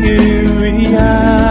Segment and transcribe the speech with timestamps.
[0.00, 1.47] 세상을 위한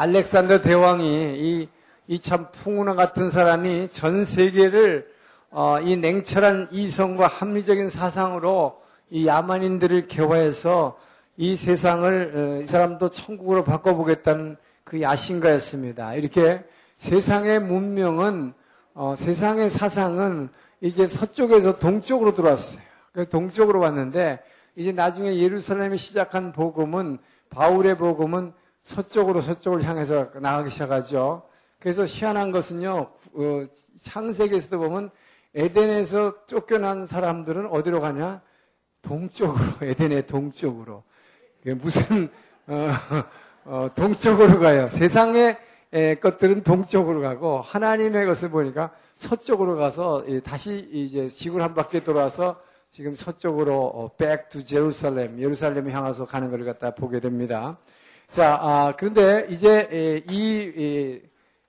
[0.00, 1.68] 알렉산더 대왕이 이,
[2.08, 5.06] 이 참 풍운화 같은 사람이 전 세계를
[5.50, 10.98] 어, 이 냉철한 이성과 합리적인 사상으로 이 야만인들을 개화해서
[11.36, 16.14] 이 세상을 어, 이 사람도 천국으로 바꿔보겠다는 그 야심가였습니다.
[16.14, 16.64] 이렇게
[16.96, 18.54] 세상의 문명은
[18.94, 20.48] 어, 세상의 사상은
[20.80, 22.80] 이게 서쪽에서 동쪽으로 들어왔어요.
[23.28, 24.40] 동쪽으로 왔는데
[24.76, 27.18] 이제 나중에 예루살렘이 시작한 복음은
[27.50, 31.42] 바울의 복음은 서쪽으로 서쪽을 향해서 나가기 시작하죠.
[31.78, 33.64] 그래서 희한한 것은요, 어,
[34.02, 35.10] 창세기에서도 보면
[35.54, 38.42] 에덴에서 쫓겨난 사람들은 어디로 가냐?
[39.02, 41.02] 동쪽으로, 에덴의 동쪽으로.
[41.76, 42.30] 무슨,
[42.66, 42.92] 어,
[43.64, 44.86] 어, 동쪽으로 가요.
[44.88, 45.58] 세상의
[46.20, 53.14] 것들은 동쪽으로 가고, 하나님의 것을 보니까 서쪽으로 가서 다시 이제 지구를 한 바퀴 돌아서 지금
[53.14, 57.78] 서쪽으로 어, back to Jerusalem, 예루살렘을 향해서 가는 것을 갖다 보게 됩니다.
[58.30, 61.20] 자, 아, 그런데 이제 이, 이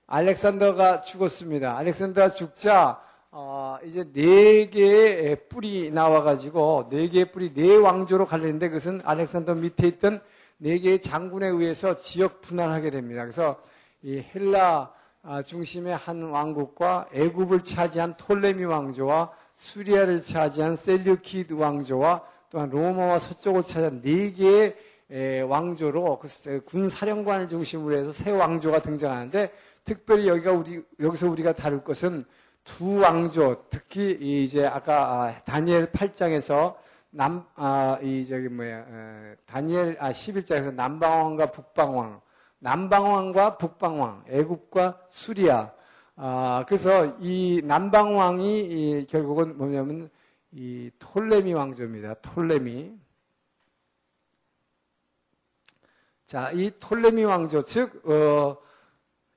[0.06, 1.76] 알렉산더가 죽었습니다.
[1.76, 9.00] 알렉산더가 죽자 어, 이제 네 개의 뿔이 나와가지고 네 개의 뿔이 네 왕조로 갈리는데 그것은
[9.02, 10.20] 알렉산더 밑에 있던
[10.58, 13.22] 네 개의 장군에 의해서 지역 분할하게 됩니다.
[13.22, 13.60] 그래서
[14.00, 14.92] 이 헬라
[15.24, 23.64] 아, 중심의 한 왕국과 애굽을 차지한 톨레미 왕조와 수리아를 차지한 셀류키드 왕조와 또한 로마와 서쪽을
[23.64, 24.76] 차지한 네 개의
[25.46, 29.52] 왕조로 그군 사령관을 중심으로 해서 새 왕조가 등장하는데
[29.84, 32.24] 특별히 여기가 우리 여기서 우리가 다룰 것은
[32.64, 36.76] 두 왕조 특히 이제 아까 아, 다니엘 8장에서
[37.14, 42.22] 남, 아, 이, 저기, 뭐야, 에, 다니엘, 아, 11장에서 남방왕과 북방왕,
[42.60, 45.72] 남방왕과 북방왕, 애국과 수리아,
[46.16, 50.08] 아, 그래서 이 남방왕이 이 결국은 뭐냐면
[50.52, 52.14] 이 톨레미 왕조입니다.
[52.22, 52.92] 톨레미.
[56.32, 58.56] 자, 이 톨레미 왕조, 즉, 어,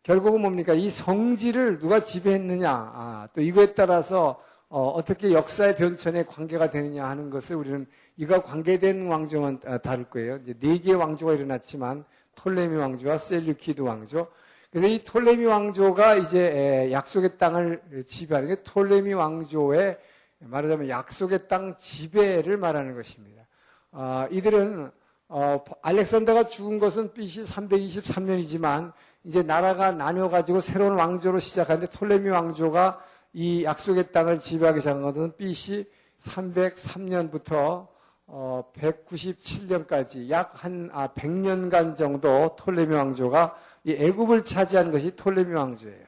[0.01, 0.73] 결국은 뭡니까?
[0.73, 7.57] 이 성지를 누가 지배했느냐, 아, 또 이거에 따라서 어떻게 역사의 변천에 관계가 되느냐 하는 것을
[7.57, 7.85] 우리는
[8.15, 10.37] 이와 관계된 왕조만 아, 다룰 거예요.
[10.37, 14.29] 이제 네 개의 왕조가 일어났지만 톨레미 왕조와 셀류키드 왕조,
[14.71, 19.99] 그래서 이 톨레미 왕조가 이제 약속의 땅을 지배하는 게 톨레미 왕조의
[20.39, 23.45] 말하자면 약속의 땅 지배를 말하는 것입니다.
[23.91, 24.91] 어, 이들은
[25.27, 28.93] 어, 알렉산더가 죽은 것은 BC 323년이지만
[29.23, 33.01] 이제 나라가 나뉘어가지고 새로운 왕조로 시작하는데 톨레미 왕조가
[33.33, 35.85] 이 약속의 땅을 지배하기 시작한 것은 BC
[36.21, 37.87] 303년부터
[38.27, 46.05] 어, 197년까지 약한 아, 100년간 정도 톨레미 왕조가 이 애굽을 차지한 것이 톨레미 왕조예요.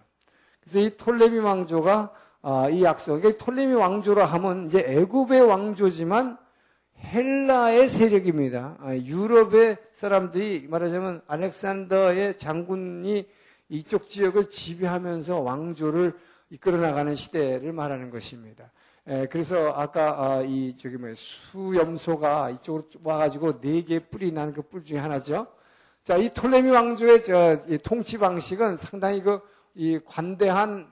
[0.62, 2.12] 그래서 이 톨레미 왕조가
[2.44, 6.38] 어, 이 약속, 그러니까 톨레미 왕조로 하면 이제 애굽의 왕조지만
[7.04, 8.78] 헬라의 세력입니다.
[8.80, 13.26] 아, 유럽의 사람들이 말하자면 알렉산더의 장군이
[13.70, 16.14] 이쪽 지역을 지배하면서 왕조를
[16.50, 18.72] 이끌어 나가는 시대를 말하는 것입니다.
[19.30, 24.84] 그래서 아까 아, 이 저기 뭐 수염소가 이쪽으로 와가지고 네 개 뿔이 난 그 뿔
[24.84, 25.48] 중에 하나죠.
[26.04, 29.40] 자, 이 톨레미 왕조의 저, 통치 방식은 상당히 그,
[29.76, 30.90] 이 관대한,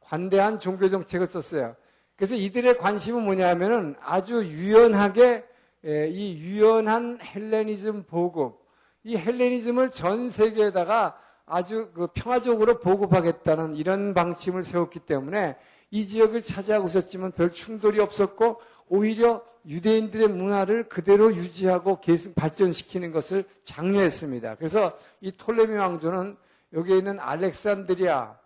[0.00, 1.74] 관대한 종교 정책을 썼어요.
[2.20, 5.42] 그래서 이들의 관심은 뭐냐면은 아주 유연하게
[5.86, 8.60] 예, 이 유연한 헬레니즘 보급,
[9.04, 15.56] 이 헬레니즘을 전 세계에다가 아주 그 평화적으로 보급하겠다는 이런 방침을 세웠기 때문에
[15.90, 23.44] 이 지역을 차지하고 있었지만 별 충돌이 없었고 오히려 유대인들의 문화를 그대로 유지하고 계속 발전시키는 것을
[23.64, 24.56] 장려했습니다.
[24.56, 26.36] 그래서 이 톨레미 왕조는
[26.74, 28.36] 여기에 있는 알렉산드리아,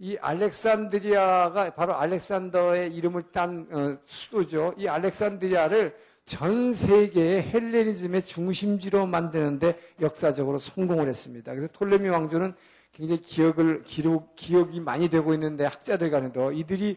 [0.00, 4.74] 이 알렉산드리아가 바로 알렉산더의 이름을 딴 어, 수도죠.
[4.76, 5.94] 이 알렉산드리아를
[6.24, 11.52] 전 세계의 헬레니즘의 중심지로 만드는데 역사적으로 성공을 했습니다.
[11.52, 12.54] 그래서 톨레미 왕조는
[12.92, 16.96] 굉장히 기억을 기록 기억이 많이 되고 있는데 학자들 간에도 이들이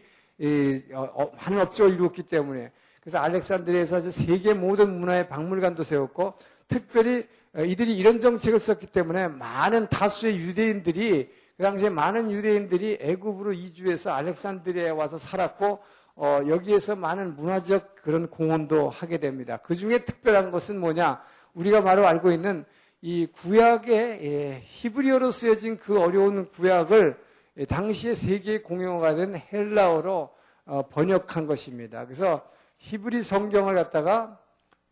[0.92, 6.34] 어, 어, 한 업적을 이루었기 때문에 그래서 알렉산드리아에서 세계 모든 문화의 박물관도 세웠고
[6.66, 13.52] 특별히 어, 이들이 이런 정책을 썼기 때문에 많은 다수의 유대인들이 그 당시에 많은 유대인들이 애굽으로
[13.52, 15.80] 이주해서 알렉산드리아에 와서 살았고
[16.14, 19.56] 어, 여기에서 많은 문화적 그런 공헌도 하게 됩니다.
[19.56, 21.20] 그 중에 특별한 것은 뭐냐?
[21.54, 22.64] 우리가 바로 알고 있는
[23.00, 27.20] 이 구약의 예, 히브리어로 쓰여진 그 어려운 구약을
[27.56, 30.30] 예, 당시에 세계 공용어가 된 헬라어로
[30.66, 32.04] 어, 번역한 것입니다.
[32.04, 34.38] 그래서 히브리 성경을 갖다가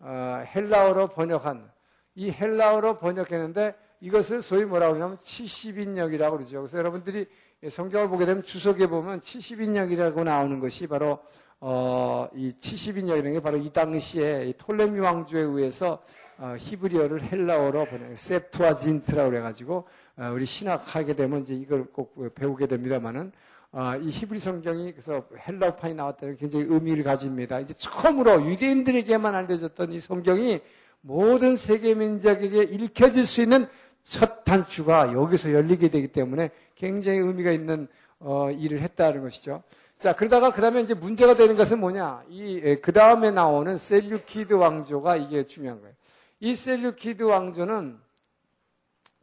[0.01, 1.71] 어, 헬라어로 번역한
[2.17, 6.61] 이 헬라어로 번역했는데 이것을 소위 뭐라고 하냐면 70인역이라고 그러죠.
[6.61, 7.27] 그래서 여러분들이
[7.69, 11.19] 성경을 보게 되면 주석에 보면 70인역이라고 나오는 것이 바로
[11.61, 16.03] 어, 이 70인역이라는 게 바로 이 당시에 이 톨레미 왕조에 의해서
[16.39, 19.89] 어, 히브리어를 헬라어로 번역, 세프아진트라고 그래가지고
[20.19, 23.33] 어, 우리 신학하게 되면 이제 이걸 꼭 배우게 됩니다만은
[23.73, 27.61] 어, 이 히브리 성경이 그래서 헬라어판이 나왔다는 굉장히 의미를 가집니다.
[27.61, 30.61] 이제 처음으로 유대인들에게만 알려졌던 이 성경이
[31.01, 33.67] 모든 세계 민족에게 읽혀질 수 있는
[34.07, 37.89] 첫 단추가 여기서 열리게 되기 때문에 굉장히 의미가 있는
[38.21, 39.63] 어, 일을 했다는 것이죠.
[39.99, 42.23] 자, 그러다가 그 다음에 이제 문제가 되는 것은 뭐냐?
[42.29, 45.95] 이, 그 다음에 나오는 셀류키드 왕조가 이게 중요한 거예요.
[46.39, 47.99] 이 셀류키드 왕조는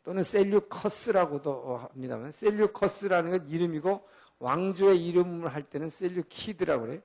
[0.03, 4.01] 또는 셀류커스라고도 합니다만 셀류커스라는 건 이름이고
[4.39, 6.99] 왕조의 이름을 할 때는 셀류키드라고 그래요.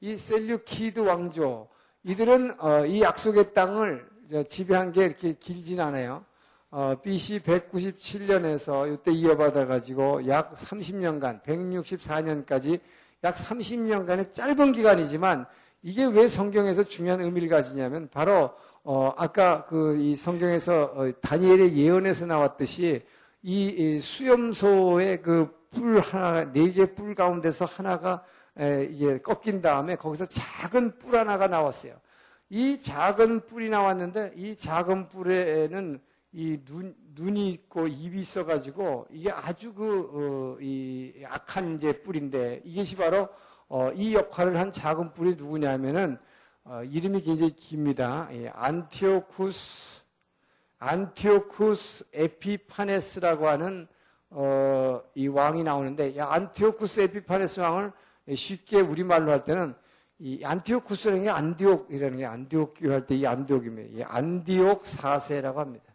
[0.00, 1.68] 이 셀류키드 왕조
[2.02, 4.08] 이들은 어, 이 약속의 땅을
[4.48, 6.24] 지배한 게 이렇게 길진 않아요.
[6.70, 12.80] 어, BC 197년에서 이때 이어받아 가지고 약 30년간 164년까지
[13.24, 15.46] 약 30년간의 짧은 기간이지만
[15.82, 18.52] 이게 왜 성경에서 중요한 의미를 가지냐면 바로
[18.84, 23.02] 어, 아까 그 이 성경에서 어, 다니엘의 예언에서 나왔듯이
[23.42, 28.24] 이, 이 수염소의 그 뿔 하나 네 개 뿔 가운데서 하나가
[28.58, 31.94] 에, 이게 꺾인 다음에 거기서 작은 뿔 하나가 나왔어요.
[32.48, 36.00] 이 작은 뿔이 나왔는데 이 작은 뿔에는
[36.32, 42.96] 이 눈, 눈이 있고 입이 있어가지고 이게 아주 그, 어, 이 악한 이제 뿔인데 이것이
[42.96, 43.28] 바로
[43.68, 46.18] 어, 이 역할을 한 작은 뿔이 누구냐면은
[46.64, 48.28] 어, 이름이 굉장히 깁니다.
[48.32, 50.02] 예, 안티오쿠스,
[50.78, 53.88] 안티오쿠스 에피파네스라고 하는
[54.32, 57.92] 어, 이 왕이 나오는데, 이 안티오쿠스 에피파네스 왕을
[58.36, 59.74] 쉽게 우리말로 할 때는
[60.20, 63.98] 이 안티오쿠스라는 게 안디옥이라는 게 안디옥 교회 할 때 이 안디옥입니다.
[63.98, 65.89] 이 안디옥 4세라고 합니다.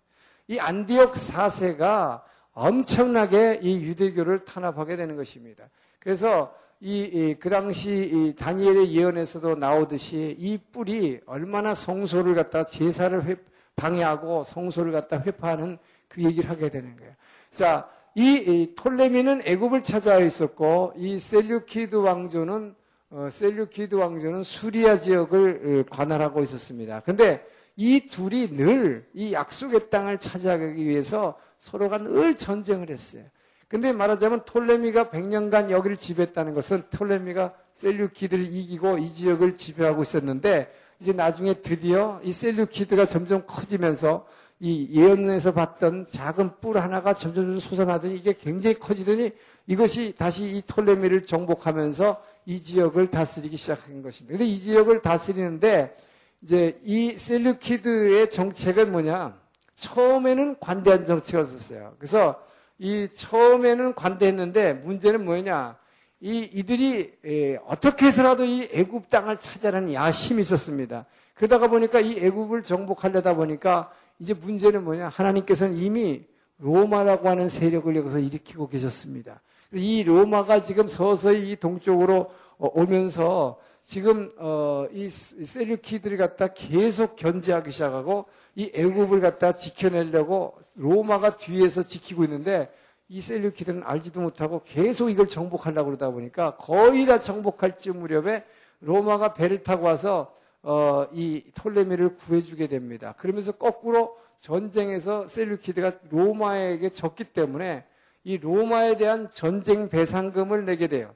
[0.47, 2.21] 이 안디옥 4세가
[2.53, 5.69] 엄청나게 이 유대교를 탄압하게 되는 것입니다.
[5.99, 13.35] 그래서 이, 그 당시 이 다니엘의 예언에서도 나오듯이 이 뿔이 얼마나 성소를 갖다 제사를 훼,
[13.75, 15.77] 방해하고 성소를 갖다 훼파하는
[16.07, 17.13] 그 얘기를 하게 되는 거예요.
[17.51, 22.75] 자, 이, 이 톨레미는 애굽을 차지했었고 이 셀류키드 왕조는
[23.11, 27.01] 어, 셀류키드 왕조는 수리아 지역을 어, 관할하고 있었습니다.
[27.01, 27.45] 근데
[27.75, 33.23] 이 둘이 늘 이 약속의 땅을 차지하기 위해서 서로가 늘 전쟁을 했어요.
[33.67, 41.13] 근데 말하자면 톨레미가 100년간 여기를 지배했다는 것은 톨레미가 셀류키드를 이기고 이 지역을 지배하고 있었는데 이제
[41.13, 44.27] 나중에 드디어 이 셀류키드가 점점 커지면서
[44.59, 49.31] 이 예언에서 봤던 작은 뿔 하나가 점점 솟아나더니 이게 굉장히 커지더니
[49.67, 54.37] 이것이 다시 이 톨레미를 정복하면서 이 지역을 다스리기 시작한 것입니다.
[54.37, 55.95] 근데 이 지역을 다스리는데
[56.41, 59.37] 이제 이 셀류키드의 정책은 뭐냐?
[59.75, 61.95] 처음에는 관대한 정책이었어요.
[61.97, 62.41] 그래서
[62.77, 65.77] 이 처음에는 관대했는데 문제는 뭐냐?
[66.21, 71.05] 이 이들이 에, 어떻게 해서라도 이 애굽 땅을 찾아라는 야심이 있었습니다.
[71.33, 75.09] 그러다가 보니까 이 애굽을 정복하려다 보니까 이제 문제는 뭐냐?
[75.09, 76.23] 하나님께서는 이미
[76.59, 79.41] 로마라고 하는 세력을 여기서 일으키고 계셨습니다.
[79.73, 87.71] 이 로마가 지금 서서히 이 동쪽으로 어, 오면서 지금 어, 이 셀류키들이 갖다 계속 견제하기
[87.71, 88.25] 시작하고
[88.55, 92.71] 이 애굽을 갖다 지켜내려고 로마가 뒤에서 지키고 있는데
[93.07, 98.43] 이 셀류키들은 알지도 못하고 계속 이걸 정복하려고 그러다 보니까 거의 다 정복할 쯤 무렵에
[98.79, 103.13] 로마가 배를 타고 와서 어, 이 톨레미를 구해주게 됩니다.
[103.19, 107.85] 그러면서 거꾸로 전쟁에서 셀류키드가 로마에게 졌기 때문에
[108.23, 111.13] 이 로마에 대한 전쟁 배상금을 내게 돼요.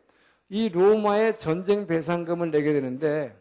[0.50, 3.36] 이 로마의 전쟁 배상금을 내게 되는데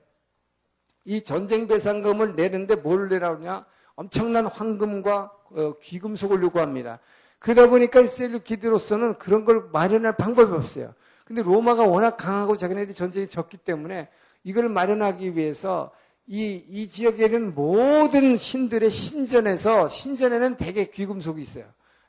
[1.04, 3.64] 이 전쟁 배상금을 내는데 뭘 내라냐?
[3.96, 7.00] 엄청난 황금과 어, 귀금속을 요구합니다.
[7.38, 10.94] 그러다 보니까 셀루키드로서는 그런 걸 마련할 방법이 없어요.
[11.24, 14.08] 근데 로마가 워낙 강하고 자기네들이 전쟁이 졌기 때문에
[14.44, 15.90] 이걸 마련하기 위해서
[16.26, 21.64] 이, 이 지역에는 모든 신들의 신전에서 신전에는 대개 귀금속이 있어요.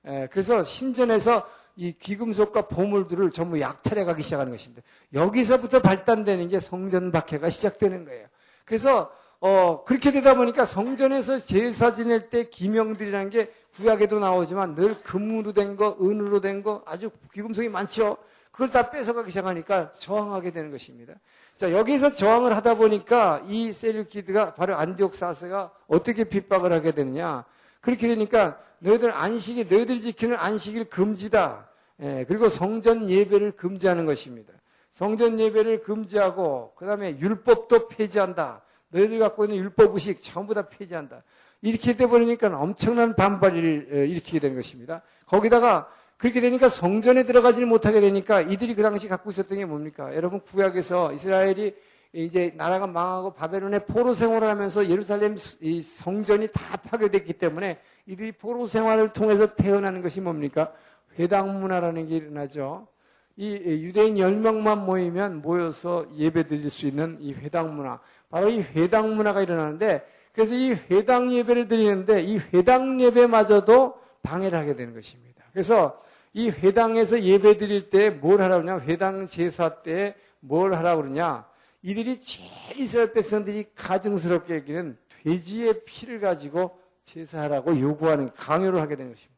[0.05, 1.47] 에, 그래서 신전에서
[1.79, 4.81] 이 귀금속과 보물들을 전부 약탈해 가기 시작하는 것입니다.
[5.13, 8.27] 여기서부터 발단되는 게 성전 박해가 시작되는 거예요.
[8.65, 9.09] 그래서
[9.39, 15.77] 어, 그렇게 되다 보니까 성전에서 제사 지낼 때 기명들이라는 게 구약에도 나오지만 늘 금으로 된
[15.77, 18.17] 거, 은으로 된 거 아주 귀금속이 많죠.
[18.51, 21.13] 그걸 다 뺏어가기 시작하니까 저항하게 되는 것입니다.
[21.55, 27.45] 자, 여기서 저항을 하다 보니까 이 셀류키드가 바로 안디옥 사스가 어떻게 핍박을 하게 되느냐.
[27.79, 31.68] 그렇게 되니까 너희들 안식이, 너희들 지키는 안식일 금지다.
[32.01, 34.53] 예, 그리고 성전 예배를 금지하는 것입니다.
[34.91, 38.61] 성전 예배를 금지하고, 그 다음에 율법도 폐지한다.
[38.89, 41.23] 너희들 갖고 있는 율법 의식 전부 다 폐지한다.
[41.61, 45.01] 이렇게 돼 버리니까 엄청난 반발을 일으키게 된 것입니다.
[45.25, 50.13] 거기다가 그렇게 되니까 성전에 들어가지를 못하게 되니까 이들이 그 당시 갖고 있었던 게 뭡니까?
[50.15, 51.75] 여러분 구약에서 이스라엘이
[52.11, 59.13] 이제 나라가 망하고 바벨론의 포로 생활을 하면서 예루살렘 성전이 다 파괴됐기 때문에 이들이 포로 생활을
[59.13, 60.73] 통해서 태어나는 것이 뭡니까?
[61.19, 62.87] 회당 문화라는 게 일어나죠.
[63.35, 67.99] 이 유대인 10명만 모이면 모여서 예배 드릴 수 있는 이 회당 문화.
[68.29, 74.75] 바로 이 회당 문화가 일어나는데 그래서 이 회당 예배를 드리는데 이 회당 예배마저도 방해를 하게
[74.75, 75.43] 되는 것입니다.
[75.53, 75.99] 그래서
[76.33, 78.83] 이 회당에서 예배 드릴 때 뭘 하라고 그러냐?
[78.85, 81.47] 회당 제사 때 뭘 하라고 그러냐?
[81.81, 89.28] 이들이 제일 이스라엘 백성들이 가증스럽게 여기는 돼지의 피를 가지고 제사하라고 요구하는 강요를 하게 되는 것입니다.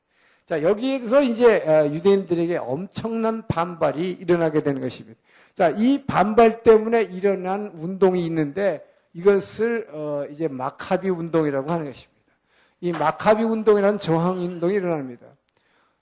[0.51, 5.17] 자, 여기에서 이제 어, 유대인들에게 엄청난 반발이 일어나게 되는 것입니다.
[5.53, 12.33] 자, 이 반발 때문에 일어난 운동이 있는데 이것을 어 이제 마카비 운동이라고 하는 것입니다.
[12.81, 15.25] 이 마카비 운동이라는 저항 운동이 일어납니다.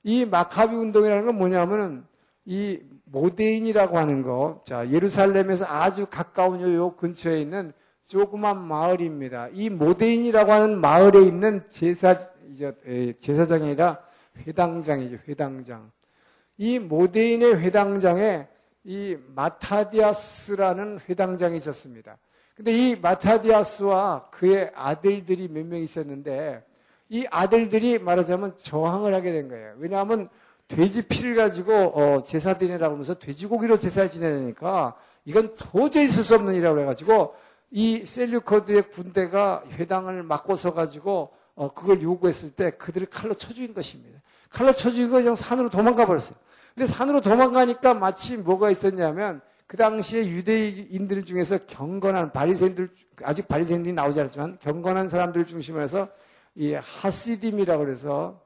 [0.02, 2.04] 이 마카비 운동이라는 건 뭐냐면은
[2.44, 7.72] 이 모데인이라고 하는 거, 자 예루살렘에서 아주 가까운 요 근처에 있는
[8.08, 9.50] 조그만 마을입니다.
[9.54, 12.16] 이 모데인이라고 하는 마을에 있는 제사
[12.52, 15.92] 이제 제사장이 아니라 회당장이죠, 회당장.
[16.58, 18.48] 이 모데인의 회당장에
[18.84, 22.18] 이 마타디아스라는 회당장이 있었습니다.
[22.56, 26.66] 근데 이 마타디아스와 그의 아들들이 몇 명 있었는데
[27.10, 29.74] 이 아들들이 말하자면 저항을 하게 된 거예요.
[29.78, 30.30] 왜냐하면
[30.68, 34.96] 돼지 피를 가지고 어, 제사 드리라고 하면서 돼지고기로 제사를 지내니까
[35.26, 37.34] 이건 도저히 있을 수 없는 일이라고 해가지고
[37.72, 44.22] 이 셀류커드의 군대가 회당을 막고 서가지고 어, 그걸 요구했을 때 그들을 칼로 쳐 죽인 것입니다.
[44.50, 46.38] 칼로 쳐 죽이고 그냥 산으로 도망가 버렸어요.
[46.74, 52.90] 근데 산으로 도망가니까 마치 뭐가 있었냐면 그 당시에 유대인들 중에서 경건한 바리새인들
[53.24, 56.08] 아직 바리새인들이 나오지 않았지만 경건한 사람들 중심으로 해서
[56.56, 58.42] 이 하시딤이라고 그래서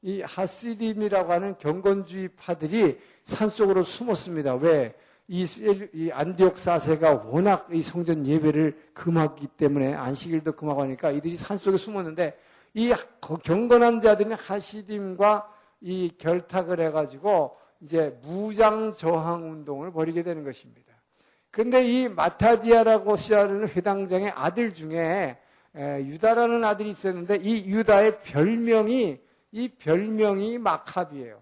[0.00, 4.54] 이 하시딤이라고 하는 경건주의 파들이 산속으로 숨었습니다.
[4.54, 4.94] 왜?
[5.34, 5.46] 이,
[5.94, 12.36] 이 안디옥 사세가 워낙 이 성전 예배를 금하기 때문에 안식일도 금하고 하니까 이들이 산속에 숨었는데
[12.74, 12.92] 이
[13.42, 20.92] 경건한 자들은 하시딤과 이 결탁을 해가지고 이제 무장 저항 운동을 벌이게 되는 것입니다.
[21.50, 25.38] 그런데 이 마타디아라고 시하는 회당장의 아들 중에
[25.74, 29.18] 유다라는 아들이 있었는데 이 유다의 별명이
[29.52, 31.41] 이 별명이 마카비예요.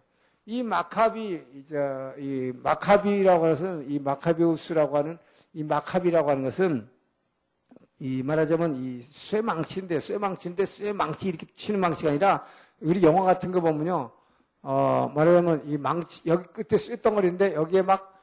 [0.51, 1.79] 이 마카비 이제
[2.19, 5.19] 이 마카비라고 해서 이 마카비우스라고 하는
[5.53, 6.89] 이 마카비라고 하는 것은
[8.01, 12.45] 이 말하자면 이 쇠망치인데 쇠망치인데 쇠망치 이렇게 치는 망치가 아니라
[12.81, 14.11] 우리 영화 같은 거 보면요
[14.63, 18.21] 어, 말하자면 이 망치, 여기 끝에 쇠덩어리인데 여기에 막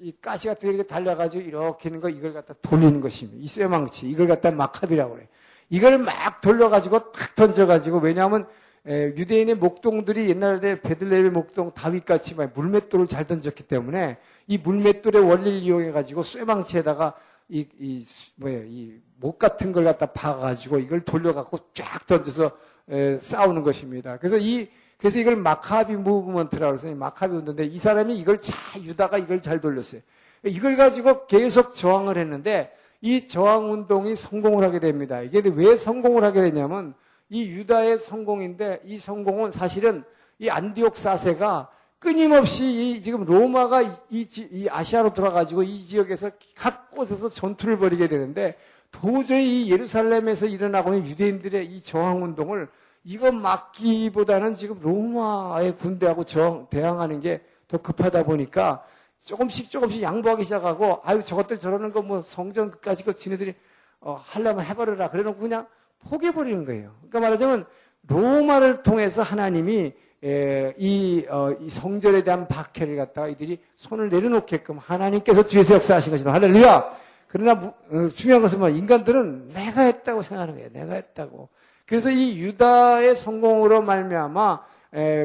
[0.00, 3.38] 이 가시 같은 게 이렇게 달려가지고 이렇게 있는 거 이걸 갖다 돌리는 것입니다.
[3.42, 4.08] 이 쇠망치.
[4.08, 5.28] 이걸 갖다 마카비라고 그래.
[5.70, 8.46] 이걸 막 돌려가지고 탁 던져가지고 왜냐하면 에,
[8.88, 14.16] 유대인의 목동들이 옛날에 베들레헴의 목동 다윗같이 물맷돌을 잘 던졌기 때문에
[14.46, 17.14] 이 물맷돌의 원리를 이용해 가지고 쇠망치에다가
[17.50, 18.04] 이, 이,
[18.36, 22.50] 뭐야, 이목 같은 걸 갖다 박아가지고 이걸 돌려갖고 쫙 던져서
[22.90, 24.16] 에, 싸우는 것입니다.
[24.18, 24.68] 그래서 이
[24.98, 30.00] 그래서 이걸 마카비 무브먼트라고 해서 마카비 운동인데 이 사람이 이걸 잘 유다가 이걸 잘 돌렸어요.
[30.44, 35.22] 이걸 가지고 계속 저항을 했는데 이 저항 운동이 성공을 하게 됩니다.
[35.22, 36.94] 이게 왜 성공을 하게 되냐면
[37.30, 40.04] 이 유다의 성공인데 이 성공은 사실은
[40.38, 41.68] 이 안디옥 사세가
[41.98, 48.08] 끊임없이 이 지금 로마가 이, 이, 이 아시아로 들어가지고 이 지역에서 각 곳에서 전투를 벌이게
[48.08, 48.56] 되는데
[48.90, 52.68] 도저히 이 예루살렘에서 일어나고 있는 유대인들의 이 저항 운동을
[53.04, 58.82] 이거 막기보다는 지금 로마의 군대하고 정, 대항하는 게 더 급하다 보니까
[59.24, 63.54] 조금씩 조금씩 양보하기 시작하고 아유 저것들 저러는 거 뭐 성전 끝까지 그 지네들이
[64.00, 65.66] 어, 하려면 해버려라 그래놓고 그냥
[66.00, 66.94] 포기해버리는 거예요.
[66.98, 67.66] 그러니까 말하자면
[68.06, 69.92] 로마를 통해서 하나님이
[70.24, 76.32] 에, 이, 어, 이 성전에 대한 박해를 갖다가 이들이 손을 내려놓게끔 하나님께서 뒤에서 역사하신 것이다.
[76.32, 76.90] 할렐루야!
[77.28, 77.52] 그러나
[77.90, 80.70] 어, 중요한 것은 뭐 인간들은 내가 했다고 생각하는 거예요.
[80.72, 81.48] 내가 했다고.
[81.86, 84.64] 그래서 이 유다의 성공으로 말미암아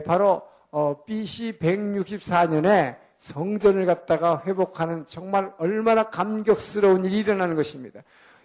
[0.06, 8.02] 바로 어, BC 164년에 성전을 갖다가 회복하는 정말 얼마나 감격스러운 일이 일어나는 것입니다.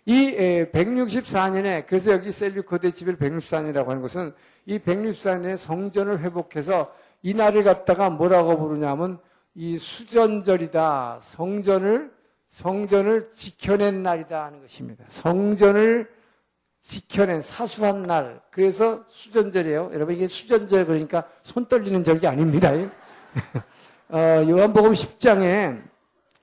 [0.09, 0.35] 이
[0.73, 4.33] 164년에 그래서 여기 셀류코드 1164년이라고 하는 것은
[4.65, 6.91] 이 164년에 성전을 회복해서
[7.23, 9.19] 이 날을 갖다가 뭐라고 부르냐면
[9.55, 11.19] 이 수전절이다.
[11.21, 12.11] 성전을
[12.49, 15.05] 성전을 지켜낸 날이다 하는 것입니다.
[15.09, 16.11] 성전을
[16.81, 18.41] 지켜낸 사수한 날.
[18.51, 19.91] 그래서 수전절이에요.
[19.93, 22.73] 여러분 이게 수전절 그러니까 손 떨리는 절기 아닙니다.
[24.09, 25.83] 어, 요한복음 10장에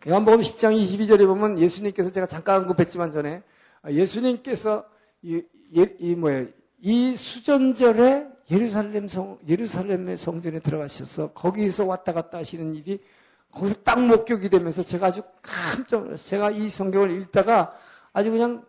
[0.08, 3.42] 요한복음 10장 22절에 보면 예수님께서 제가 잠깐 언급했지만 전에
[3.90, 4.86] 예수님께서
[5.22, 6.48] 이, 이 뭐예요?
[6.80, 13.00] 이 수전절에 예루살렘 성 예루살렘의 성전에 들어가셔서 거기서 왔다 갔다 하시는 일이
[13.52, 16.16] 거기서 딱 목격이 되면서 제가 아주 깜짝.
[16.16, 17.74] 제가 이 성경을 읽다가
[18.14, 18.64] 아주 그냥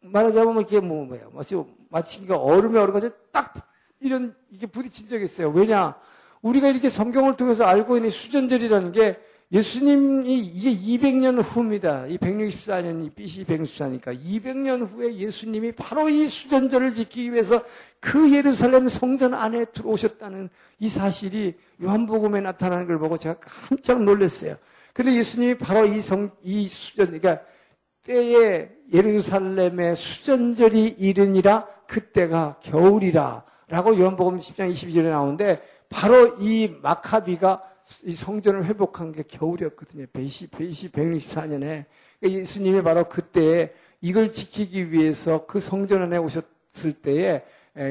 [0.00, 1.56] 말하자면 이게 뭐 뭐야 마치
[1.88, 3.54] 마치 얼음에 얼어가지고 딱
[3.98, 5.50] 이런 이게 부딪힌 적이 있어요.
[5.50, 5.96] 왜냐
[6.42, 9.18] 우리가 이렇게 성경을 통해서 알고 있는 수전절이라는 게
[9.52, 12.06] 예수님이 이게 200년 후입니다.
[12.06, 17.64] 이 164년이 BC 164니까 200년 후에 예수님이 바로 이 수전절을 지키기 위해서
[17.98, 24.56] 그 예루살렘 성전 안에 들어오셨다는 이 사실이 요한복음에 나타나는 걸 보고 제가 깜짝 놀랐어요.
[24.92, 27.40] 근데 예수님이 바로 이 성, 이 수전, 그러니까
[28.04, 37.62] 때에 예루살렘의 수전절이 이르니라 그때가 겨울이라 라고 요한복음 10장 22절에 나오는데 바로 이 마카비가
[38.04, 40.06] 이 성전을 회복한 게 겨울이었거든요.
[40.12, 41.84] 베시, 베시 164년에.
[42.22, 47.42] 예수님이 바로 그때 이걸 지키기 위해서 그 성전 안에 오셨을 때에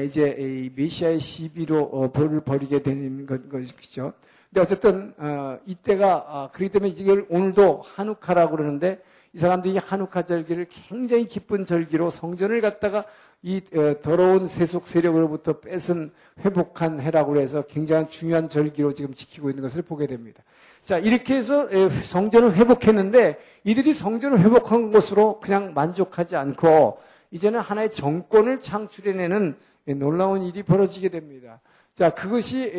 [0.06, 4.12] 이제 메시아의 시비로 어, 벌을 벌이게 되는 것이죠.
[4.48, 9.00] 근데 어쨌든 어, 이때가 아, 그렇기 때문에 이걸 오늘도 한우카라고 그러는데
[9.32, 13.04] 이 사람들이 한우카 절기를 굉장히 기쁜 절기로 성전을 갖다가
[13.42, 16.10] 이 어, 더러운 세속 세력으로부터 뺏은
[16.40, 20.42] 회복한 해라고 해서 굉장히 중요한 절기로 지금 지키고 있는 것을 보게 됩니다.
[20.84, 21.68] 자, 이렇게 해서
[22.04, 26.98] 성전을 회복했는데 이들이 성전을 회복한 것으로 그냥 만족하지 않고
[27.30, 29.56] 이제는 하나의 정권을 창출해내는
[29.96, 31.60] 놀라운 일이 벌어지게 됩니다.
[31.94, 32.72] 자, 그것이,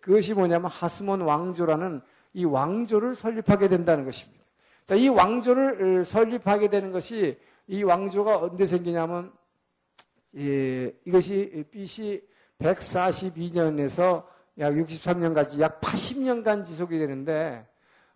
[0.00, 2.00] 그것이 뭐냐면 하스몬 왕조라는
[2.34, 4.41] 이 왕조를 설립하게 된다는 것입니다.
[4.92, 9.32] 자, 이 왕조를 설립하게 되는 것이 이 왕조가 언제 생기냐면
[10.36, 12.22] 예, 이것이 BC
[12.58, 14.24] 142년에서
[14.58, 17.66] 약 63년까지 약 80년간 지속이 되는데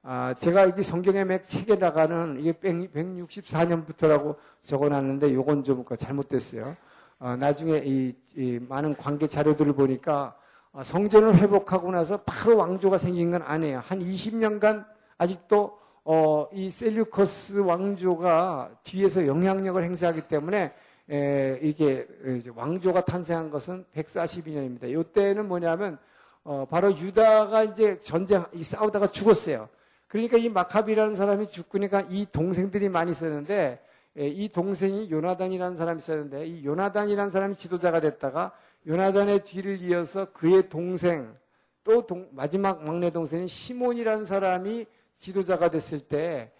[0.03, 6.77] 아, 제가 이 성경의 맥 책에다가는 이게 164년부터라고 적어놨는데 요건 좀그 잘못됐어요.
[7.19, 10.37] 아, 나중에 이, 이, 많은 관계 자료들을 보니까
[10.75, 13.81] 아, 성전을 회복하고 나서 바로 왕조가 생긴 건 아니에요.
[13.83, 14.85] 한 20년간
[15.17, 20.73] 아직도 어, 이 셀류커스 왕조가 뒤에서 영향력을 행사하기 때문에
[21.11, 22.07] 에, 이게
[22.55, 24.89] 왕조가 탄생한 것은 142년입니다.
[24.89, 25.99] 이때는 뭐냐면
[26.45, 29.69] 어, 바로 유다가 이제 전쟁 싸우다가 죽었어요.
[30.07, 33.81] 그러니까 이 마카비라는 사람이 죽으니까 이 동생들이 많이 있었는데
[34.17, 38.53] 에, 이 동생이 요나단이라는 사람이 있었는데 이 요나단이라는 사람이 지도자가 됐다가
[38.87, 41.35] 요나단의 뒤를 이어서 그의 동생
[41.83, 44.87] 또 동, 마지막 막내 동생인 시몬이라는 사람이
[45.19, 46.53] 지도자가 됐을 때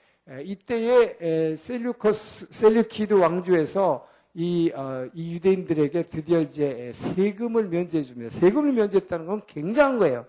[0.45, 4.07] 이때의 셀류커스 셀류키드 왕조에서
[4.39, 8.29] 이, 어, 이, 유대인들에게 드디어 이제 세금을 면제해 줍니다.
[8.29, 10.27] 세금을 면제했다는 건 굉장한 거예요.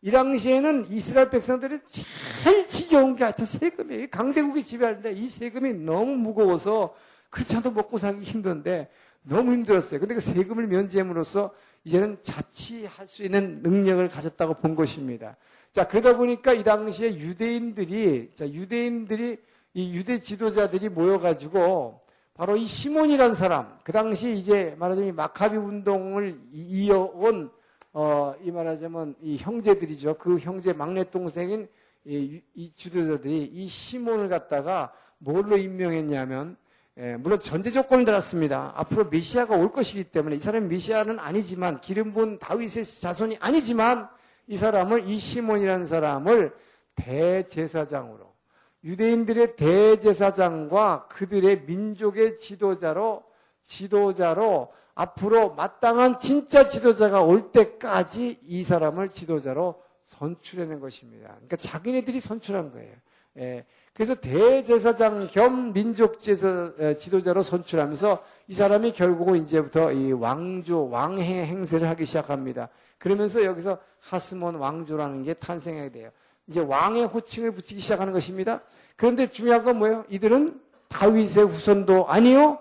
[0.00, 6.94] 이 당시에는 이스라엘 백성들이 제일 지겨운 게 하여튼 세금이 강대국이 지배하는데 이 세금이 너무 무거워서
[7.28, 8.88] 그렇지 않아도 먹고 살기 힘든데
[9.24, 10.00] 너무 힘들었어요.
[10.00, 11.52] 근데 그 세금을 면제함으로써
[11.84, 15.36] 이제는 자치할 수 있는 능력을 가졌다고 본 것입니다.
[15.72, 19.38] 자, 그러다 보니까 이 당시에 유대인들이, 자, 유대인들이,
[19.74, 22.00] 이 유대 지도자들이 모여가지고
[22.34, 27.50] 바로 이 시몬이라는 사람, 그 당시 이제 말하자면 마카비 운동을 이어온,
[27.92, 30.14] 어, 이 말하자면 이 형제들이죠.
[30.18, 31.68] 그 형제 막내 동생인
[32.04, 36.56] 이, 이 지도자들이 이 시몬을 갖다가 뭘로 임명했냐면,
[36.98, 38.72] 예, 물론 전제 조건을 달았습니다.
[38.74, 44.08] 앞으로 메시아가 올 것이기 때문에 이 사람이 메시아는 아니지만 기름 부은 다윗의 자손이 아니지만
[44.50, 46.52] 이 사람을 이 시몬이라는 사람을
[46.96, 48.34] 대제사장으로
[48.82, 53.22] 유대인들의 대제사장과 그들의 민족의 지도자로
[53.62, 61.28] 지도자로 앞으로 마땅한 진짜 지도자가 올 때까지 이 사람을 지도자로 선출해낸 것입니다.
[61.28, 62.92] 그러니까 자기네들이 선출한 거예요.
[63.38, 63.64] 예.
[63.92, 71.88] 그래서 대제사장 겸 민족 제사 지도자로 선출하면서 이 사람이 결국은 이제부터 이 왕조 왕의 행세를
[71.90, 72.68] 하기 시작합니다.
[73.00, 76.10] 그러면서 여기서 하스몬 왕조라는 게 탄생하게 돼요.
[76.46, 78.60] 이제 왕의 호칭을 붙이기 시작하는 것입니다.
[78.96, 80.04] 그런데 중요한 건 뭐예요?
[80.10, 82.58] 이들은 다윗의 후손도 아니요.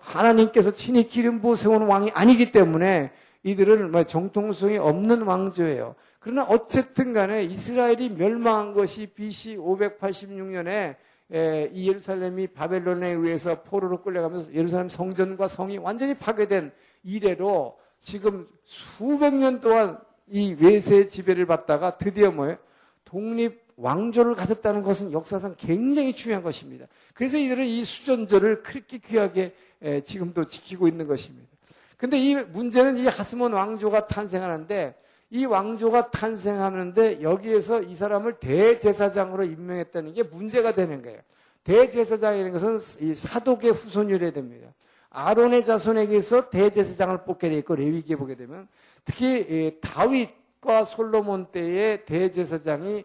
[0.00, 3.12] 하나님께서 친히 기름 부어 세운 왕이 아니기 때문에
[3.42, 5.94] 이들은 뭐 정통성이 없는 왕조예요.
[6.20, 10.96] 그러나 어쨌든 간에 이스라엘이 멸망한 것이 BC 586년에
[11.32, 17.76] 에, 이 예루살렘이 바벨론에 의해서 포로로 끌려가면서 예루살렘 성전과 성이 완전히 파괴된 이래로
[18.06, 22.56] 지금 수백 년 동안 이 외세 지배를 받다가 드디어 뭐예요?
[23.04, 26.86] 독립 왕조를 가졌다는 것은 역사상 굉장히 중요한 것입니다.
[27.14, 29.56] 그래서 이들은 이 수전절을 그렇게 귀하게
[30.04, 31.48] 지금도 지키고 있는 것입니다.
[31.96, 34.94] 근데 이 문제는 이 하스몬 왕조가 탄생하는데
[35.30, 41.18] 이 왕조가 탄생하는데 여기에서 이 사람을 대제사장으로 임명했다는 게 문제가 되는 거예요.
[41.64, 44.68] 대제사장이라는 것은 이 사독의 후손이어야 됩니다.
[45.16, 48.68] 아론의 자손에게서 대제사장을 뽑게 돼 있고 레위기에 보게 되면
[49.02, 53.02] 특히 다윗과 솔로몬 때의 대제사장이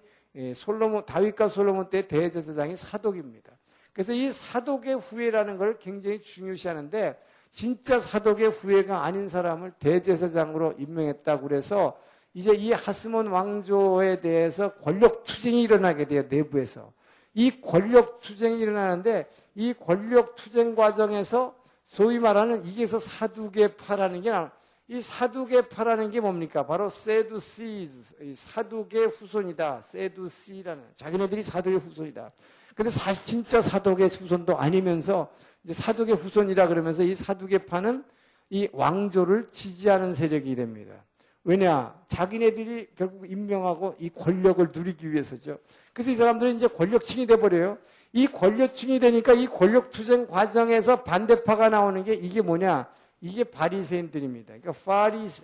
[0.54, 3.54] 솔로몬 다윗과 솔로몬 때의 대제사장이 사독입니다.
[3.93, 7.17] 그래서 이 사독의 후예라는 걸 굉장히 중요시하는데
[7.54, 11.97] 진짜 사독의 후예가 아닌 사람을 대제사장으로 임명했다고 그래서
[12.34, 16.91] 이제 이 하스몬 왕조에 대해서 권력 투쟁이 일어나게 돼요 내부에서
[17.34, 26.20] 이 권력 투쟁이 일어나는데 이 권력 투쟁 과정에서 소위 말하는 이게서 사두개파라는 게이 사두개파라는 게
[26.20, 26.65] 뭡니까?
[26.65, 29.82] 바로 세두시즈 사두개 후손이다.
[29.82, 32.32] 세두시라는 자기네들이 사두개 후손이다.
[32.76, 35.30] 근데 사실 진짜 사두개 후손도 아니면서
[35.63, 38.04] 이제 사두개 후손이라 그러면서 이 사두개파는
[38.50, 41.04] 이 왕조를 지지하는 세력이 됩니다.
[41.44, 42.00] 왜냐?
[42.08, 45.58] 자기네들이 결국 임명하고 이 권력을 누리기 위해서죠.
[45.94, 47.78] 그래서 이 사람들은 이제 권력층이 돼버려요.
[48.13, 52.88] 이 권력층이 되니까 이 권력 투쟁 과정에서 반대파가 나오는 게 이게 뭐냐?
[53.21, 54.56] 이게 바리새인들입니다.
[54.60, 55.43] 그러니까 파리스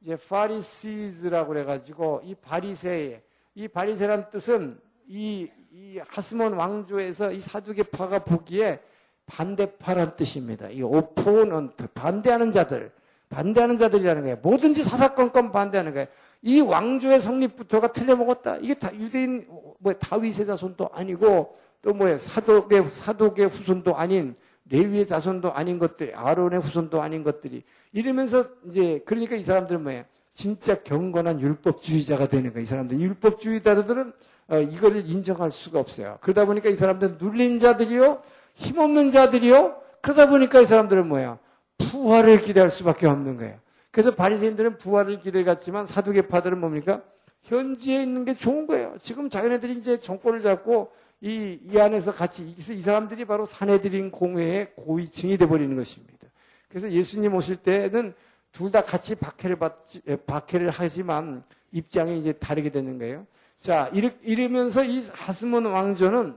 [0.00, 3.22] 이제 파리시즈라고 그래 가지고 이 바리새의
[3.54, 8.80] 이 바리새란 뜻은 이, 이 하스몬 왕조에서 이 사두개파가 보기에
[9.26, 10.68] 반대파란 뜻입니다.
[10.68, 12.92] 이 오포넌트 반대하는 자들
[13.28, 14.38] 반대하는 자들이라는 거예요.
[14.42, 16.06] 뭐든지 사사건건 반대하는 거예요.
[16.42, 18.58] 이 왕조의 성립부터가 틀려먹었다.
[18.58, 19.46] 이게 다 유대인
[19.80, 22.18] 뭐 다윗의 자손도 아니고 또 뭐예요?
[22.18, 24.34] 사독의 사독의 후손도 아닌
[24.68, 30.02] 레위의 자손도 아닌 것들이 아론의 후손도 아닌 것들이 이러면서 이제 그러니까 이 사람들은 뭐예요?
[30.34, 32.62] 진짜 경건한 율법주의자가 되는 거예요.
[32.62, 34.12] 이 사람들 율법주의자들은
[34.48, 36.18] 어, 이거를 인정할 수가 없어요.
[36.22, 38.20] 그러다 보니까 이 사람들은 눌린 자들이요,
[38.54, 39.80] 힘없는 자들이요.
[40.02, 41.38] 그러다 보니까 이 사람들은 뭐야?
[41.78, 43.60] 부활을 기대할 수밖에 없는 거예요.
[43.92, 47.02] 그래서 바리새인들은 부활을 기대했지만 사두개파들은 뭡니까?
[47.42, 48.96] 현지에 있는 게 좋은 거예요.
[49.00, 55.38] 지금 자기네들이 이제 정권을 잡고 이, 이 안에서 같이 이 사람들이 바로 사내들인 공회의 고위층이
[55.38, 56.26] 되어버리는 것입니다.
[56.68, 58.14] 그래서 예수님 오실 때는
[58.52, 63.26] 둘 다 같이 박해를 받지, 박해를 하지만 입장이 이제 다르게 되는 거예요.
[63.60, 63.90] 자,
[64.22, 66.36] 이러면서 이 하스몬 왕조는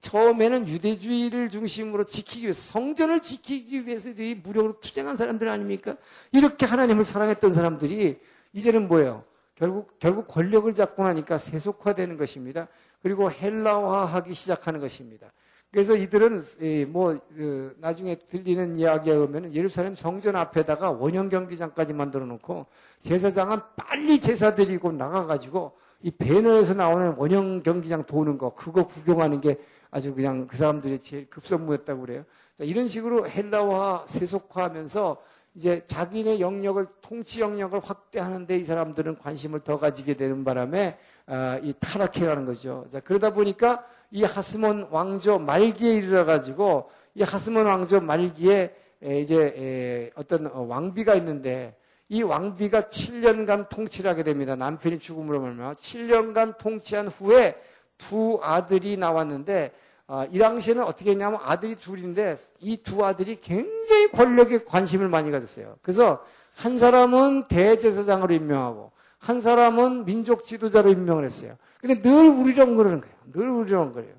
[0.00, 5.96] 처음에는 유대주의를 중심으로 지키기 위해서 성전을 지키기 위해서 이 무력으로 투쟁한 사람들 아닙니까?
[6.32, 8.18] 이렇게 하나님을 사랑했던 사람들이
[8.52, 9.24] 이제는 뭐예요?
[9.54, 12.68] 결국 결국 권력을 잡고 나니까 세속화되는 것입니다.
[13.02, 15.32] 그리고 헬라화하기 시작하는 것입니다.
[15.70, 16.42] 그래서 이들은
[16.88, 22.66] 뭐그 나중에 들리는 이야기에 의하면 예루살렘 성전 앞에다가 원형 경기장까지 만들어 놓고
[23.02, 29.40] 제사장은 빨리 제사 드리고 나가 가지고 이 배너에서 나오는 원형 경기장 도는 거 그거 구경하는
[29.40, 29.58] 게
[29.90, 32.24] 아주 그냥 그 사람들이 제일 급선무였다고 그래요.
[32.54, 35.22] 자, 이런 식으로 헬라화 세속화하면서
[35.54, 41.72] 이제 자기네 영역을 통치 영역을 확대하는데 이 사람들은 관심을 더 가지게 되는 바람에 아, 이
[41.78, 42.86] 타락해가는 거죠.
[42.90, 49.54] 자, 그러다 보니까 이 하스몬 왕조 말기에 이르러 가지고 이 하스몬 왕조 말기에 에, 이제
[49.56, 51.76] 에, 어떤 어, 왕비가 있는데
[52.08, 54.56] 이 왕비가 7년간 통치를 하게 됩니다.
[54.56, 57.56] 남편이 죽음으로 말미암아 7년간 통치한 후에
[57.96, 59.72] 두 아들이 나왔는데
[60.06, 65.76] 아, 이 당시에는 어떻게 했냐면 아들이 둘인데 이 두 아들이 굉장히 권력에 관심을 많이 가졌어요.
[65.82, 66.22] 그래서
[66.54, 71.56] 한 사람은 대제사장으로 임명하고 한 사람은 민족 지도자로 임명을 했어요.
[71.80, 73.14] 근데 늘 우리렁거리는 거예요.
[73.32, 74.12] 늘 우리렁거려요.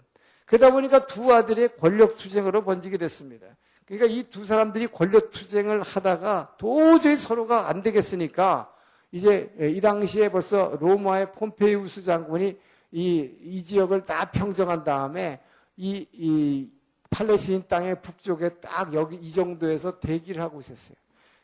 [0.45, 3.47] 그러다 보니까 두 아들의 권력 투쟁으로 번지게 됐습니다.
[3.85, 8.71] 그러니까 이 두 사람들이 권력 투쟁을 하다가 도저히 서로가 안 되겠으니까
[9.11, 12.57] 이제 이 당시에 벌써 로마의 폼페이우스 장군이
[12.91, 15.39] 이, 이 지역을 다 평정한 다음에
[15.77, 16.71] 이, 이
[17.09, 20.95] 팔레스틴 땅의 북쪽에 딱 여기 이 정도에서 대기를 하고 있었어요.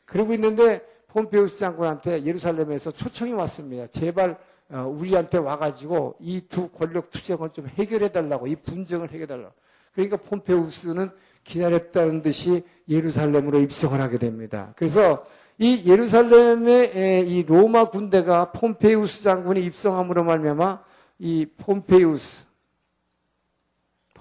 [0.06, 3.88] 그러고 있는데 폼페우스 장군한테 예루살렘에서 초청이 왔습니다.
[3.88, 4.38] 제발
[4.70, 9.54] 어, 우리한테 와가지고 이 두 권력 투쟁을 좀 해결해달라고 이 분쟁을 해결해달라고.
[9.94, 11.10] 그러니까 폼페우스는
[11.44, 14.74] 기다렸다는 듯이 예루살렘으로 입성을 하게 됩니다.
[14.78, 15.26] 그래서
[15.58, 20.82] 이 예루살렘의 이 로마 군대가 폼페우스 장군이 입성함으로 말미암아
[21.20, 22.46] 이 폼페우스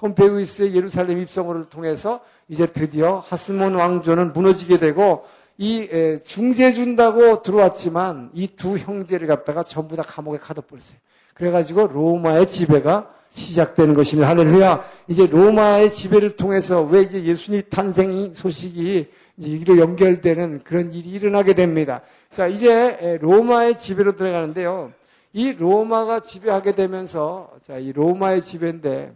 [0.01, 5.25] 폼페우스의 예루살렘 입성을 통해서 이제 드디어 하스몬 왕조는 무너지게 되고
[5.59, 5.89] 이
[6.25, 10.99] 중재 준다고 들어왔지만 이 두 형제를 갖다가 전부 다 감옥에 가둬버렸어요.
[11.35, 14.29] 그래가지고 로마의 지배가 시작되는 것입니다.
[14.31, 14.83] 할렐루야.
[15.09, 22.01] 이제 로마의 지배를 통해서 왜 이제 예수님 탄생 소식이 이로 연결되는 그런 일이 일어나게 됩니다.
[22.33, 24.93] 자, 이제 로마의 지배로 들어가는데요.
[25.33, 29.13] 이 로마가 지배하게 되면서, 자, 이 로마의 지배인데,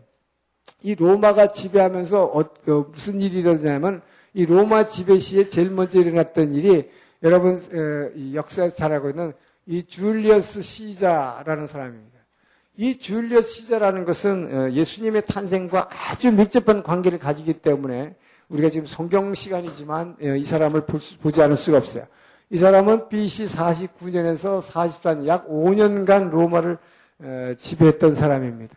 [0.83, 4.03] 이 로마가 지배하면서 어, 어, 무슨 일이 일어나냐면,
[4.35, 6.91] 이 로마 지배 시에 제일 먼저 일어났던 일이,
[7.23, 9.33] 여러분, 어, 역사에서 잘 알고 있는
[9.67, 12.19] 이 줄리어스 시자라는 사람입니다.
[12.77, 18.17] 이 줄리어스 시자라는 것은 어, 예수님의 탄생과 아주 밀접한 관계를 가지기 때문에
[18.49, 20.85] 우리가 지금 성경 시간이지만 어, 이 사람을
[21.23, 22.07] 보지 않을 수가 없어요.
[22.51, 26.79] 이 사람은 BC 49년에서 44년, 약 5년간 로마를
[27.21, 28.77] 어, 지배했던 사람입니다.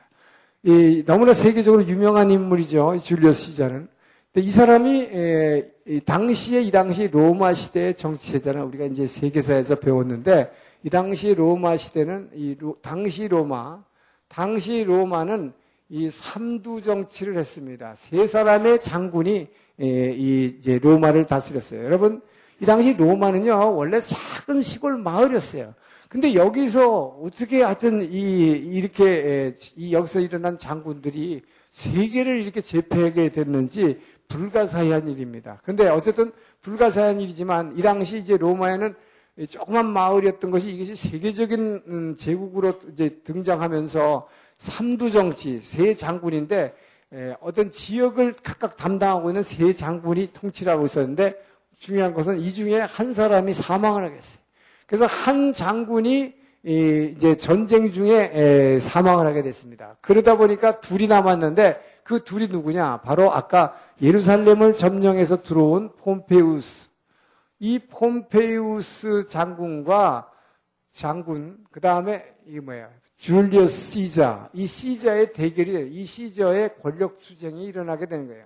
[0.63, 2.97] 이, 너무나 세계적으로 유명한 인물이죠.
[3.03, 3.87] 줄리어스 시자는.
[4.33, 10.51] 근데 이 사람이 에, 이 당시에 이 당시 로마 시대의 정치제자는 우리가 이제 세계사에서 배웠는데
[10.83, 13.83] 이 당시 로마 시대는 이 로, 당시 로마
[14.27, 15.53] 당시 로마는
[15.89, 17.93] 이 삼두 정치를 했습니다.
[17.95, 19.47] 세 사람의 장군이
[19.79, 21.83] 에, 이 이제 로마를 다스렸어요.
[21.85, 22.21] 여러분
[22.59, 25.73] 이 당시 로마는요 원래 작은 시골 마을이었어요.
[26.09, 31.41] 근데 여기서 어떻게 하여튼 이 이렇게 에, 이 여기서 일어난 장군들이
[31.71, 35.59] 세계를 이렇게 제패하게 됐는지 불가사의한 일입니다.
[35.63, 38.95] 근데 어쨌든 불가사의한 일이지만 이 당시 이제 로마에는
[39.49, 46.73] 조그만 마을이었던 것이 이것이 세계적인 음, 제국으로 이제 등장하면서 삼두 정치 세 장군인데
[47.39, 51.35] 어떤 지역을 각각 담당하고 있는 세 장군이 통치를 하고 있었는데
[51.77, 54.46] 중요한 것은 이 중에 한 사람이 사망을 하겠어요.
[54.87, 59.97] 그래서 한 장군이 이제 전쟁 중에 사망을 하게 됐습니다.
[60.01, 63.01] 그러다 보니까 둘이 남았는데 그 둘이 누구냐?
[63.01, 66.87] 바로 아까 예루살렘을 점령해서 들어온 폼페우스.
[67.59, 70.31] 이 폼페우스 장군과
[70.91, 72.89] 장군, 그 다음에 이게 뭐야?
[73.17, 74.49] 줄리어스 시자.
[74.53, 78.45] 이 시자의 대결이, 이 시저의 권력 투쟁이 일어나게 되는 거예요.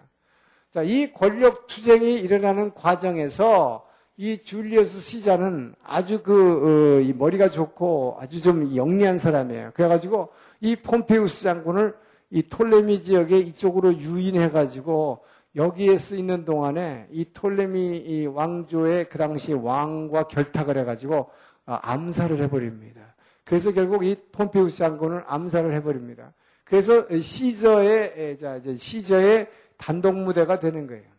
[0.70, 3.86] 자, 이 권력 투쟁이 일어나는 과정에서
[4.22, 9.72] 이 줄리어스 시자는 아주 그, 어, 이 머리가 좋고 아주 좀 영리한 사람이에요.
[9.74, 10.30] 그래가지고
[10.60, 11.96] 이 폼페우스 장군을
[12.30, 15.24] 이 톨레미 지역에 이쪽으로 유인해가지고
[15.56, 21.32] 여기에 쓰이는 동안에 이 톨레미 왕조의 그 당시 왕과 결탁을 해가지고
[21.66, 23.16] 아, 암살을 해버립니다.
[23.44, 26.32] 그래서 결국 이 폼페우스 장군을 암살을 해버립니다.
[26.64, 28.38] 그래서 시저의
[28.78, 31.10] 시저의 단독 무대가 되는 거예요.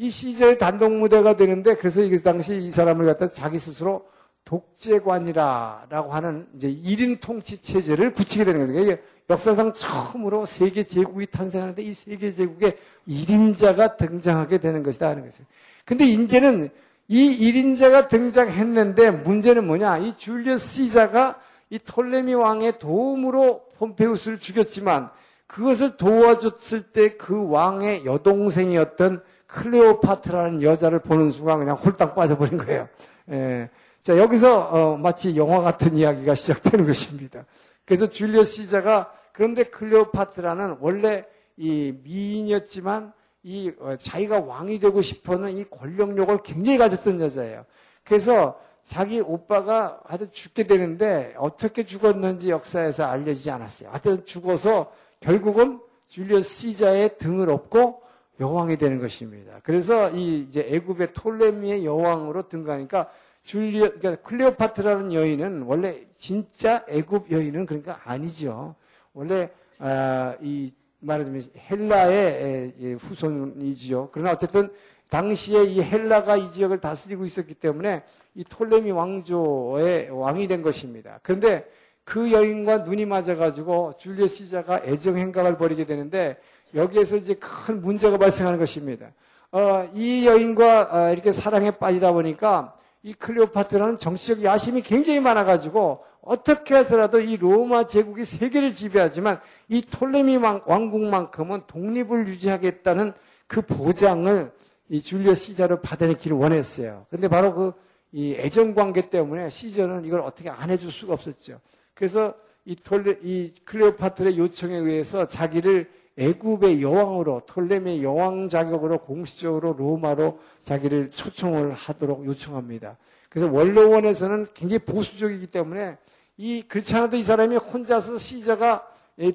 [0.00, 4.06] 이 시저의 단독 무대가 되는데 그래서 이 당시 이 사람을 갖다 자기 스스로
[4.46, 8.80] 독재관이라라고 하는 이제 1인 통치 체제를 굳히게 되는 거예요.
[8.80, 15.46] 이게 역사상 처음으로 세계 제국이 탄생하는데 이 세계 제국에 1인자가 등장하게 되는 것이다 하는 것이에요.
[15.84, 16.70] 근데 이제는
[17.06, 19.98] 이 1인자가 등장했는데 문제는 뭐냐?
[19.98, 25.10] 이 줄리어스 시자가 이 톨레미 왕의 도움으로 폼페우스를 죽였지만
[25.46, 32.88] 그것을 도와줬을 때 그 왕의 여동생이었던 클레오파트라는 여자를 보는 순간 그냥 홀딱 빠져버린 거예요.
[33.30, 33.68] 예.
[34.02, 37.44] 자, 여기서 어, 마치 영화 같은 이야기가 시작되는 것입니다.
[37.84, 41.24] 그래서 줄리어스 시자가 그런데 클레오파트라는 원래
[41.56, 47.64] 이 미인이었지만 이 어, 자기가 왕이 되고 싶어하는 이 권력욕을 굉장히 가졌던 여자예요.
[48.04, 53.90] 그래서 자기 오빠가 하여튼 죽게 되는데 어떻게 죽었는지 역사에서 알려지지 않았어요.
[53.90, 58.02] 하여튼 죽어서 결국은 줄리어스 시자의 등을 업고
[58.40, 59.60] 여왕이 되는 것입니다.
[59.62, 63.10] 그래서 이 이제 애굽의 톨레미의 여왕으로 등가니까
[63.42, 68.74] 줄리어 그러니까 클레오파트라는 여인은 원래 진짜 애굽 여인은 그러니까 아니죠.
[69.12, 74.10] 원래 아, 이 말하자면 헬라의 후손이지요.
[74.12, 74.70] 그러나 어쨌든
[75.08, 78.02] 당시에 이 헬라가 이 지역을 다스리고 있었기 때문에
[78.34, 81.18] 이 톨레미 왕조의 왕이 된 것입니다.
[81.22, 81.68] 그런데
[82.04, 86.36] 그 여인과 눈이 맞아가지고 줄리어 시자가 애정 행각을 벌이게 되는데
[86.74, 89.10] 여기에서 이제 큰 문제가 발생하는 것입니다.
[89.52, 96.76] 어, 이 여인과 어, 이렇게 사랑에 빠지다 보니까 이 클레오파트라는 정치적 야심이 굉장히 많아가지고 어떻게
[96.76, 103.12] 해서라도 이 로마 제국이 세계를 지배하지만 이 톨레미 왕국만큼은 독립을 유지하겠다는
[103.46, 104.52] 그 보장을
[104.90, 107.06] 이 줄리어 시자로 받아내기를 원했어요.
[107.10, 111.60] 근데 바로 그 이 애정 관계 때문에 시저는 이걸 어떻게 안 해줄 수가 없었죠.
[111.94, 120.38] 그래서 이 톨레, 이 클레오파트의 요청에 의해서 자기를 애굽의 여왕으로 톨레미의 여왕 자격으로 공식적으로 로마로
[120.62, 122.96] 자기를 초청을 하도록 요청합니다.
[123.28, 125.96] 그래서 원로원에서는 굉장히 보수적이기 때문에
[126.36, 128.86] 이 그렇지 않아도 이 사람이 혼자서 시저가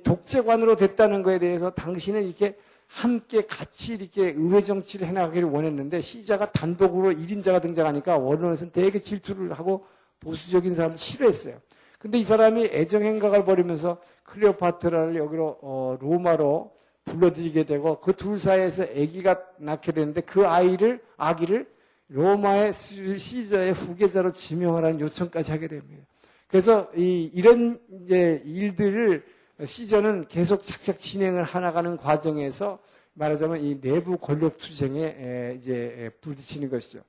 [0.04, 2.58] 독재관으로 됐다는 것에 대해서 당신은 이렇게
[2.88, 9.86] 함께 같이 이렇게 의회 정치를 해나가기를 원했는데 시자가 단독으로 1인자가 등장하니까 원로원에서는 되게 질투를 하고
[10.20, 11.58] 보수적인 사람을 싫어했어요.
[12.06, 16.72] 근데 이 사람이 애정 행각을 벌이면서 클레오파트라를 여기로 어, 로마로
[17.04, 21.68] 불러들이게 되고 그 둘 사이에서 아기가 낳게 되는데 그 아이를 아기를
[22.10, 26.06] 로마의 시저의 후계자로 지명하라는 요청까지 하게 됩니다.
[26.48, 29.26] 그래서 이, 이런 이제 일들을
[29.66, 32.78] 시저는 계속 착착 진행을 하나가는 과정에서
[33.14, 37.00] 말하자면 이 내부 권력 투쟁에 이제 부딪히는 것이죠.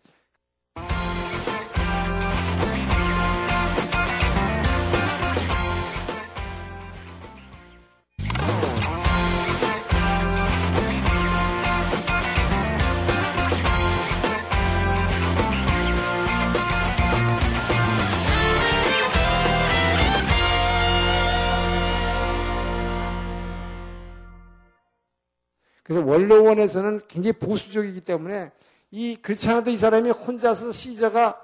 [25.86, 28.50] 그래서 원로원에서는 굉장히 보수적이기 때문에
[28.90, 31.40] 이 그렇지 않아도 이 사람이 혼자서 시저가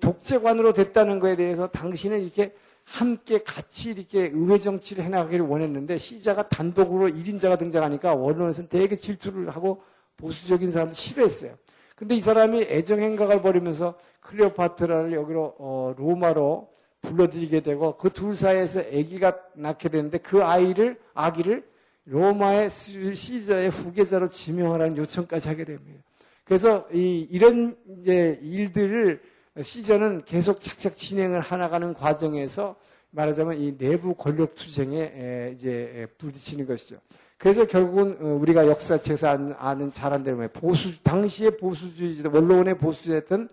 [0.00, 2.52] 독재관으로 됐다는 것에 대해서 당신은 이렇게
[2.82, 9.84] 함께 같이 이렇게 의회 정치를 해나가기를 원했는데 시자가 단독으로 1인자가 등장하니까 원로원에서는 되게 질투를 하고
[10.16, 11.54] 보수적인 사람을 싫어했어요.
[11.94, 16.68] 근데 이 사람이 애정행각을 벌이면서 클레오파트라를 여기로 어, 로마로
[17.02, 21.62] 불러들이게 되고 그 둘 사이에서 아기가 낳게 되는데 그 아이를 아기를
[22.06, 26.02] 로마의 시저의 후계자로 지명하라는 요청까지 하게 됩니다.
[26.44, 29.22] 그래서 이, 이런 이제 일들을
[29.62, 32.76] 시저는 계속 착착 진행을 하나가는 과정에서
[33.10, 36.96] 말하자면 이 내부 권력 투쟁에 이제 부딪히는 것이죠.
[37.38, 43.48] 그래서 결국은 어, 우리가 역사책에서 아는 잘한 대로 보수 당시의 보수주의 원로원의 보수주의였던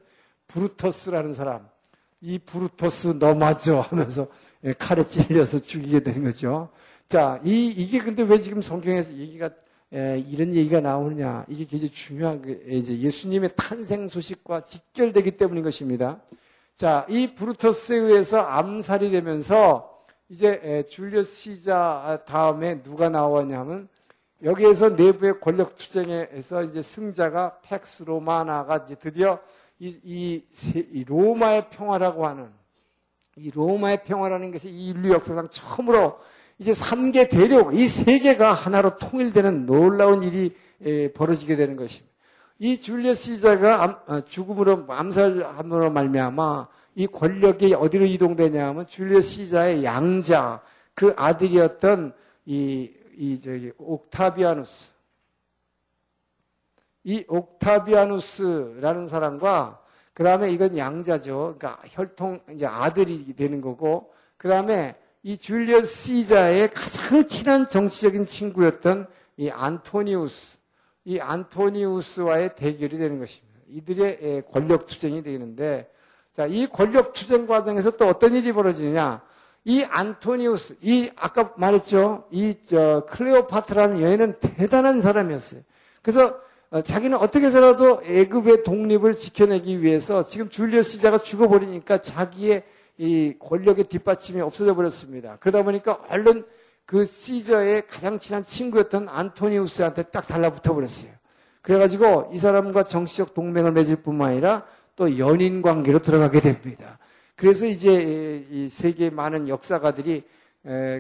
[0.48, 1.68] 브루터스라는 사람
[2.22, 4.28] 이 브루터스 너 맞아 하면서
[4.78, 6.70] 칼에 찔려서 죽이게 되는 거죠.
[7.12, 9.50] 자, 이, 이게 근데 왜 지금 성경에서 얘기가,
[9.92, 11.44] 에, 이런 얘기가 나오느냐.
[11.50, 16.22] 이게 굉장히 중요한, 게 이제 예수님의 탄생 소식과 직결되기 때문인 것입니다.
[16.78, 23.90] 자, 이 브루터스에 의해서 암살이 되면서 이제 에, 줄리어스 시자 다음에 누가 나왔냐면
[24.42, 29.38] 여기에서 내부의 권력 투쟁에서 이제 승자가 팩스 로마나가 이제 드디어
[29.80, 30.46] 이, 이,
[30.94, 32.50] 이 로마의 평화라고 하는
[33.36, 36.18] 이 로마의 평화라는 것이 이 인류 역사상 처음으로
[36.60, 40.56] 이제 3개 대륙, 이 세 개가 하나로 통일되는 놀라운 일이
[41.14, 42.12] 벌어지게 되는 것입니다.
[42.60, 50.62] 이 줄리어스 시자가 어, 죽음으로 암살함으로 말미암아 이 권력이 어디로 이동되냐 하면 줄리어스 시자의 양자
[50.94, 52.14] 그 아들이었던
[52.46, 54.92] 이, 이 저기 옥타비아누스
[57.06, 59.82] 이 옥타비아누스라는 사람과
[60.14, 61.56] 그 다음에 이건 양자죠.
[61.58, 69.08] 그러니까 혈통 이제 아들이 되는 거고 그 다음에 이 줄리어스 시자의 가장 친한 정치적인 친구였던
[69.38, 70.58] 이 안토니우스,
[71.06, 73.60] 이 안토니우스와의 대결이 되는 것입니다.
[73.70, 75.90] 이들의 권력 투쟁이 되는데,
[76.32, 79.22] 자, 이 권력 투쟁 과정에서 또 어떤 일이 벌어지느냐?
[79.64, 85.62] 이 안토니우스, 이 아까 말했죠, 이 저 클레오파트라는 여인은 대단한 사람이었어요.
[86.02, 86.40] 그래서
[86.72, 92.64] 어, 자기는 어떻게 해서라도 애굽의 독립을 지켜내기 위해서 지금 줄리어스 시자가 죽어버리니까 자기의
[93.02, 95.38] 이 권력의 뒷받침이 없어져 버렸습니다.
[95.40, 96.46] 그러다 보니까 얼른
[96.86, 101.10] 그 시저의 가장 친한 친구였던 안토니우스한테 딱 달라붙어 버렸어요.
[101.64, 107.00] 그래가지고 이 사람과 정치적 동맹을 맺을 뿐만 아니라 또 연인 관계로 들어가게 됩니다.
[107.36, 110.24] 그래서 이제 이 세계 많은 역사가들이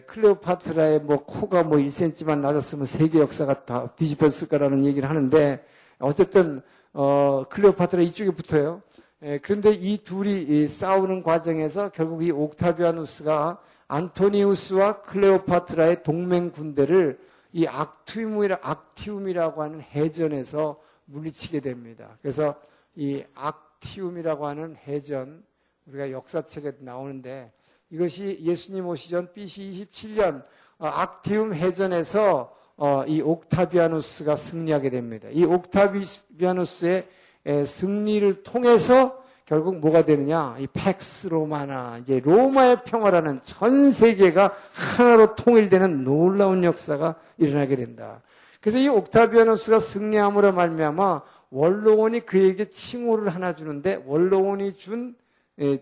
[0.07, 5.63] 클레오파트라의 뭐 코가 뭐 1cm만 낮았으면 세계 역사가 다 뒤집혔을 거라는 얘기를 하는데
[5.99, 8.81] 어쨌든 어 클레오파트라 이쪽에 붙어요.
[9.23, 17.19] 예, 그런데 이 둘이 싸우는 과정에서 결국 이 옥타비아누스가 안토니우스와 클레오파트라의 동맹 군대를
[17.53, 22.17] 이 악티움이라, 악티움이라고 하는 해전에서 물리치게 됩니다.
[22.21, 22.55] 그래서
[22.95, 25.43] 이 악티움이라고 하는 해전,
[25.85, 27.51] 우리가 역사책에 나오는데
[27.91, 30.43] 이것이 예수님 오시 전 BC 27년
[30.79, 35.27] 어, 악티움 해전에서 어, 이 옥타비아누스가 승리하게 됩니다.
[35.31, 37.07] 이 옥타비아누스의
[37.45, 40.55] 승리를 통해서 결국 뭐가 되느냐?
[40.59, 48.21] 이 팩스 로마나 이제 로마의 평화라는 전 세계가 하나로 통일되는 놀라운 역사가 일어나게 된다.
[48.61, 55.15] 그래서 이 옥타비아누스가 승리함으로 말미암아 원로원이 그에게 칭호를 하나 주는데 원로원이 준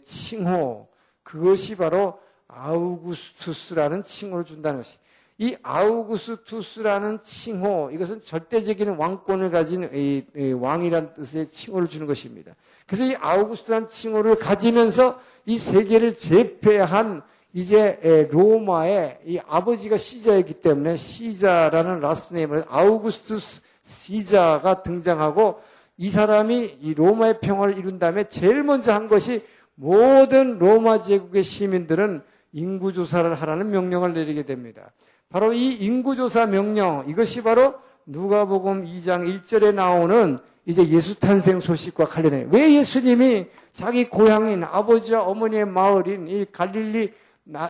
[0.03, 0.87] 칭호
[1.21, 4.97] 그것이 바로 아우구스투스라는 칭호를 준다는 것이.
[5.41, 12.53] 이 아우구스투스라는 칭호, 이것은 절대적인 왕권을 가진 이, 이 왕이란 뜻의 칭호를 주는 것입니다.
[12.85, 17.21] 그래서 이 아우구스트라는 칭호를 가지면서 이 세계를 제패한
[17.53, 25.61] 이제 로마의 이 아버지가 시자였기 때문에 시자라는 last name을 아우구스투스 시자가 등장하고
[25.95, 32.23] 이 사람이 이 로마의 평화를 이룬 다음에 제일 먼저 한 것이 모든 로마 제국의 시민들은
[32.51, 34.91] 인구조사를 하라는 명령을 내리게 됩니다.
[35.29, 37.75] 바로 이 인구조사 명령, 이것이 바로
[38.07, 42.47] 누가복음 2장 1절에 나오는 이제 예수 탄생 소식과 관련해.
[42.49, 47.13] 왜 예수님이 자기 고향인 아버지와 어머니의 마을인 이 갈릴리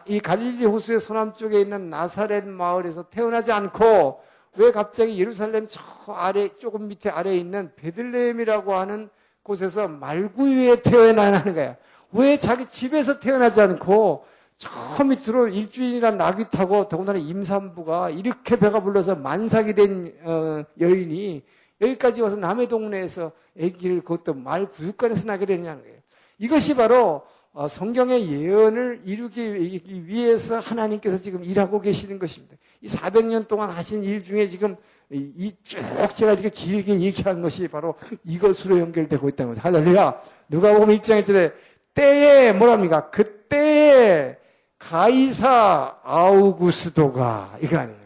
[0.06, 4.22] 이 갈릴리 호수의 서남쪽에 있는 나사렛 마을에서 태어나지 않고
[4.56, 5.82] 왜 갑자기 예루살렘 저
[6.14, 9.10] 아래 조금 밑에 아래에 있는 베들레헴이라고 하는
[9.44, 11.76] 곳에서 말구유에 태어나는 거야.
[12.14, 14.26] 왜 자기 집에서 태어나지 않고
[14.60, 21.42] 저 밑으로 일주일이나 나귀 타고 더군다나 임산부가 이렇게 배가 불러서 만삭이 된 어, 여인이
[21.80, 25.98] 여기까지 와서 남의 동네에서 아기를 그것도 말 구육간에서 나게 되느냐는 거예요.
[26.40, 32.58] 이것이 바로 어, 성경의 예언을 이루기 위해서 하나님께서 지금 일하고 계시는 것입니다.
[32.82, 34.76] 이 400년 동안 하신 일 중에 지금
[35.10, 35.80] 이쭉
[36.14, 37.96] 제가 이렇게 길게 얘기한 것이 바로
[38.26, 39.62] 이것으로 연결되고 있다는 거죠.
[39.64, 40.22] 할렐루야.
[40.50, 41.54] 누가 보면 입장에 전에
[41.94, 43.10] 때에 뭐랍니까?
[43.10, 44.39] 그때에
[44.90, 48.00] 가이사 아우구스도가 이거 아니에요.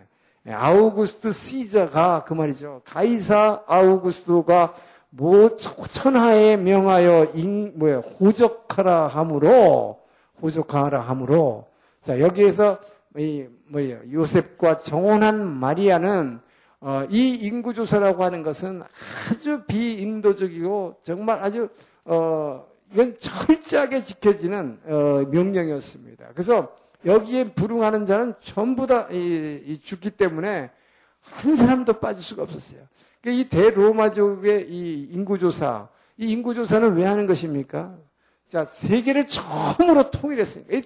[0.50, 2.82] 아우구스트 시저가 그 말이죠.
[2.84, 4.74] 가이사 아우구스도가
[5.12, 10.02] 뭐 천하에 명하여 인 뭐야 호적하라 함으로
[10.42, 11.70] 호적하라 함으로
[12.02, 12.80] 자 여기에서
[13.16, 16.42] 이 뭐예요 요셉과 정혼한 마리아는
[16.82, 18.84] 어, 이 인구 조사라고 하는 것은
[19.32, 21.70] 아주 비인도적이고 정말 아주
[22.04, 26.30] 어, 이건 철저하게 지켜지는 어, 명령이었습니다.
[26.34, 26.76] 그래서
[27.06, 30.70] 여기에 불응하는 자는 전부 다 이, 이 죽기 때문에
[31.22, 32.82] 한 사람도 빠질 수가 없었어요.
[33.22, 35.88] 그러니까 이 대로마족의 이 인구조사,
[36.18, 37.96] 이 인구조사는 왜 하는 것입니까?
[38.48, 40.82] 자, 세계를 처음으로 통일했으니까.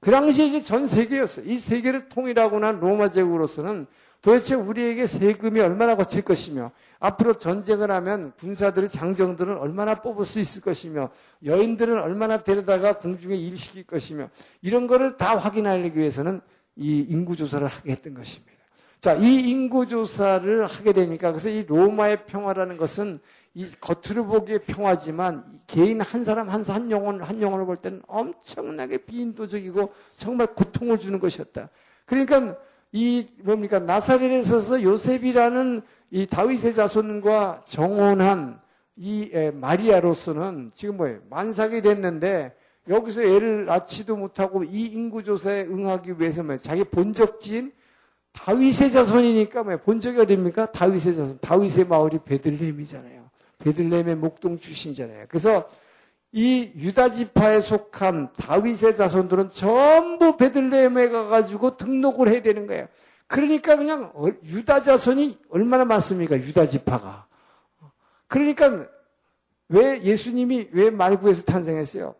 [0.00, 1.46] 그 당시에 이게 전 세계였어요.
[1.46, 3.86] 이 세계를 통일하고 난 로마 제국으로서는
[4.22, 10.62] 도대체 우리에게 세금이 얼마나 거칠 것이며 앞으로 전쟁을 하면 군사들, 장정들은 얼마나 뽑을 수 있을
[10.62, 11.10] 것이며
[11.44, 14.28] 여인들은 얼마나 데려다가 궁중에 일시킬 것이며
[14.62, 16.40] 이런 거를 다 확인하기 위해서는
[16.76, 18.52] 이 인구 조사를 하게 했던 것입니다.
[19.00, 23.20] 자, 이 인구 조사를 하게 되니까 그래서 이 로마의 평화라는 것은
[23.54, 28.98] 이 겉으로 보기에 평화지만 개인 한 사람 한, 한 영혼 한 영혼을 볼 때는 엄청나게
[28.98, 31.70] 비인도적이고 정말 고통을 주는 것이었다.
[32.04, 32.56] 그러니까
[32.92, 38.60] 이 뭡니까 나사렛에 서서 요셉이라는 이 다윗의 자손과 정혼한
[38.96, 42.54] 이 마리아로서는 지금 뭐예요 만삭이 됐는데
[42.88, 47.72] 여기서 애를 낳지도 못하고 이 인구 조사에 응하기 위해서 뭐 자기 본적지인
[48.32, 50.70] 다윗의 자손이니까 뭐 본적이 어딥니까?
[50.70, 51.38] 다윗의 자손.
[51.40, 53.28] 다윗의 마을이 베들레헴이잖아요.
[53.58, 55.26] 베들레헴의 목동 출신이잖아요.
[55.28, 55.68] 그래서
[56.38, 62.88] 이 유다 지파에 속한 다윗의 자손들은 전부 베들레헴에 가가지고 등록을 해야 되는 거예요.
[63.26, 64.12] 그러니까 그냥
[64.44, 66.36] 유다 자손이 얼마나 많습니까?
[66.36, 67.26] 유다 지파가.
[68.28, 68.86] 그러니까
[69.70, 72.14] 왜 예수님이 왜 말구에서 탄생했어요?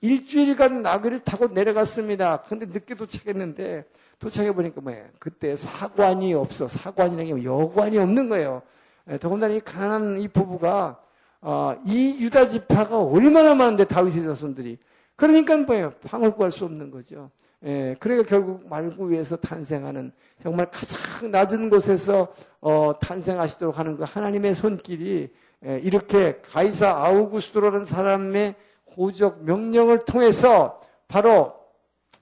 [0.00, 2.42] 일주일간 나귀를 타고 내려갔습니다.
[2.48, 3.84] 근데 늦게 도착했는데
[4.18, 5.04] 도착해 보니까 뭐예요?
[5.20, 6.66] 그때 사관이 없어.
[6.66, 8.62] 사관이라는 게 여관이 없는 거예요.
[9.08, 11.00] 예, 더군다나 이 가난한 이 부부가
[11.42, 14.78] 어, 이 유다 지파가 얼마나 많은데 다윗의 자손들이
[15.16, 15.92] 그러니까 뭐예요?
[16.04, 17.30] 방을 구할 수 없는 거죠.
[17.64, 20.12] 예, 그러니까 결국 말구 위에서 탄생하는
[20.42, 25.30] 정말 가장 낮은 곳에서 어, 탄생하시도록 하는 그 하나님의 손길이
[25.66, 28.54] 예, 이렇게 가이사 아우구스도라는 사람의
[28.96, 31.54] 호적 명령을 통해서 바로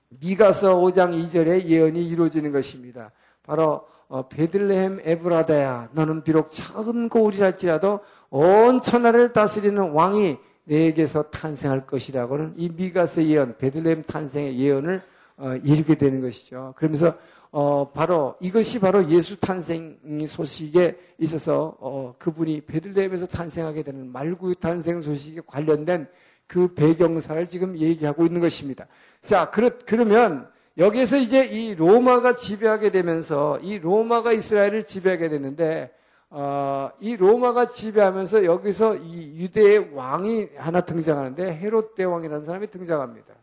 [0.09, 3.13] 미가서 5장 2절의 예언이 이루어지는 것입니다.
[3.45, 8.01] 바로 어, 베들레헴 에브라다야 너는 비록 작은 고울이랄지라도
[8.31, 15.03] 온 천하를 다스리는 왕이 내게서 탄생할 것이라고는 이 미가서 예언, 베들레헴 탄생의 예언을
[15.39, 16.75] 어, 이루게 되는 것이죠.
[16.77, 17.15] 그러면서
[17.51, 25.01] 어, 바로 이것이 바로 예수 탄생 소식에 있어서 어, 그분이 베들레헴에서 탄생하게 되는 말구 탄생
[25.01, 26.07] 소식에 관련된
[26.47, 28.87] 그 배경사를 지금 얘기하고 있는 것입니다.
[29.23, 35.91] 자, 그렇, 그러면 여기에서 이제 이 로마가 지배하게 되면서 이 로마가 이스라엘을 지배하게 됐는데
[36.31, 43.35] 어, 이 로마가 지배하면서 여기서 이 유대의 왕이 하나 등장하는데 헤롯 대왕이라는 사람이 등장합니다.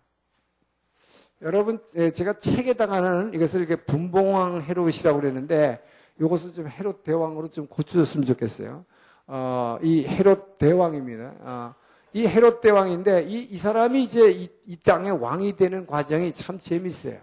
[1.41, 5.83] 여러분 예, 제가 책에다 가는 이것을 이렇게 분봉왕 헤롯이라고 그랬는데
[6.19, 8.85] 이것을 좀 헤롯 대왕으로 좀 고쳐줬으면 좋겠어요.
[9.27, 11.33] 어, 이 헤롯 대왕입니다.
[11.39, 11.75] 어,
[12.13, 17.19] 이 헤롯 대왕인데 이, 이 사람이 이제 이, 이, 땅의 왕이 되는 과정이 참 재밌어요.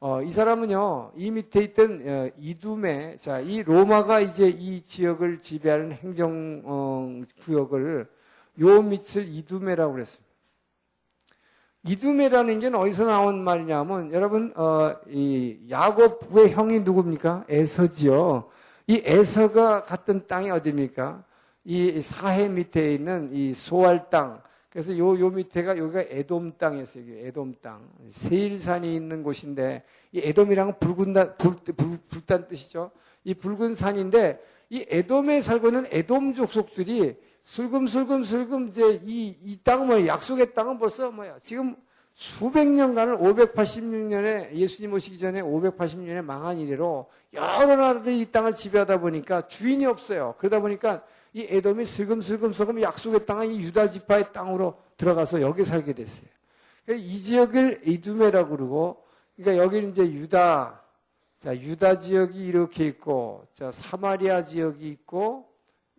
[0.00, 5.92] 어, 이 사람은요, 이 밑에 있던 어, 이둠에, 자, 이 로마가 이제 이 지역을 지배하는
[5.92, 8.08] 행정 어, 구역을
[8.60, 10.28] 요 밑을 이두메라고 그랬습니다.
[11.82, 17.46] 이두메라는 게 어디서 나온 말이냐면 여러분 어, 이 야곱의 형이 누굽니까?
[17.48, 18.50] 에서지요.
[18.86, 21.24] 이 에서가 갔던 땅이 어디입니까?
[21.64, 24.42] 이 사해 밑에 있는 이 소알 땅,
[24.78, 27.02] 그래서 요, 요 밑에가 여기가 에돔 땅이었어요.
[27.02, 27.90] 여기 에돔 땅.
[28.10, 32.92] 세일산이 있는 곳인데 이 에돔이랑은 붉은 단, 불, 불, 불단 뜻이죠.
[33.24, 40.06] 이 붉은 산인데 이 에돔에 살고 있는 에돔 족속들이 슬금슬금슬금 이제 이, 이 땅, 뭐
[40.06, 41.40] 약속의 땅은 벌써 뭐야.
[41.42, 41.74] 지금
[42.14, 49.48] 수백 년간을 586년에 예수님 오시기 전에 580년에 망한 이래로 여러 나라들이 이 땅을 지배하다 보니까
[49.48, 50.36] 주인이 없어요.
[50.38, 51.02] 그러다 보니까
[51.38, 56.28] 이 에돔이 슬금슬금슬금 약속의 땅은 이 유다 지파의 땅으로 들어가서 여기 살게 됐어요.
[56.84, 59.04] 그러니까 이 지역을 이두메라고 그러고,
[59.36, 60.82] 그러니까 여기는 이제 유다,
[61.38, 65.48] 자, 유다 지역이 이렇게 있고, 자, 사마리아 지역이 있고,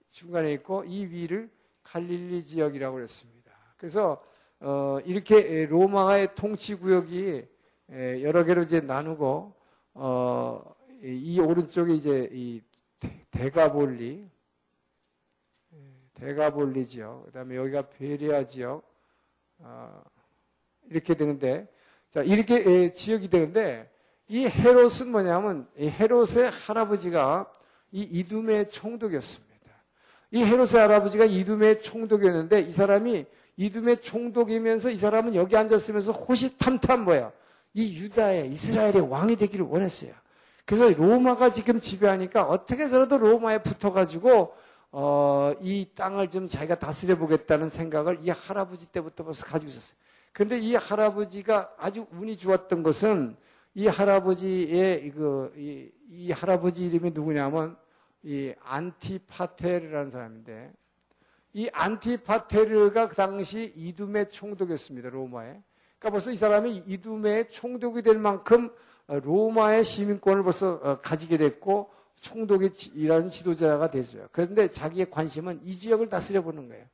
[0.09, 1.49] 중간에 있고, 이 위를
[1.83, 3.53] 갈릴리 지역이라고 그랬습니다.
[3.77, 4.21] 그래서,
[4.59, 7.45] 어, 이렇게 로마의 통치 구역이
[8.23, 9.55] 여러 개로 이제 나누고,
[9.93, 12.61] 어, 이 오른쪽에 이제 이
[13.31, 14.27] 대가볼리,
[16.20, 18.84] 대가볼리 지역, 그 다음에 여기가 베리아 지역,
[19.59, 20.01] 어,
[20.89, 21.67] 이렇게 되는데,
[22.09, 23.89] 자, 이렇게 지역이 되는데,
[24.28, 27.51] 이 헤롯은 뭐냐면, 이 헤롯의 할아버지가
[27.91, 29.49] 이 이둠의 총독이었습니다.
[30.32, 33.26] 이 헤롯의 할아버지가 이둠의 총독이었는데, 이 사람이
[33.57, 37.32] 이둠의 총독이면서 이 사람은 여기 앉았으면서 호시탐탐 뭐야?
[37.74, 40.13] 이 유다의, 이스라엘의 왕이 되기를 원했어요.
[40.65, 44.53] 그래서 로마가 지금 지배하니까 어떻게 해서라도 로마에 붙어가지고
[44.91, 49.97] 어, 이 땅을 좀 자기가 다스려 보겠다는 생각을 이 할아버지 때부터 벌써 가지고 있었어요.
[50.33, 53.35] 그런데 이 할아버지가 아주 운이 좋았던 것은
[53.75, 57.77] 이 할아버지의 그, 이, 이 할아버지 이름이 누구냐면
[58.23, 60.71] 이 안티파테르라는 사람인데
[61.53, 65.09] 이 안티파테르가 그 당시 이둠의 총독이었습니다.
[65.09, 65.61] 로마에.
[65.97, 68.71] 그러니까 벌써 이 사람이 이둠의 총독이 될 만큼
[69.07, 74.28] 로마의 시민권을 벌써 어, 가지게 됐고 총독이라는 지도자가 되죠.
[74.32, 76.86] 그런데 자기의 관심은 이 지역을 다스려 보는 거예요.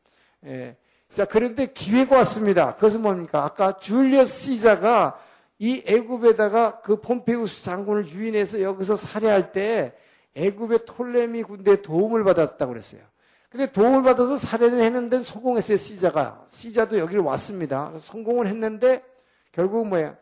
[0.45, 0.78] 예.
[1.13, 2.76] 자, 그런데 기회가 왔습니다.
[2.76, 3.43] 그것은 뭡니까?
[3.43, 5.19] 아까 줄리어스 시자가
[5.57, 9.93] 이 애굽에다가 그 폼페우스 장군을 유인해서 여기서 살해할 때
[10.36, 13.01] 애굽의 톨레미 군대의 도움을 받았다고 그랬어요.
[13.49, 16.45] 근데 도움을 받아서 살해를 했는데 성공했어요, 시자가.
[16.49, 17.93] 시자도 여기를 왔습니다.
[17.99, 19.01] 성공을 했는데
[19.53, 20.17] 결국 뭐야?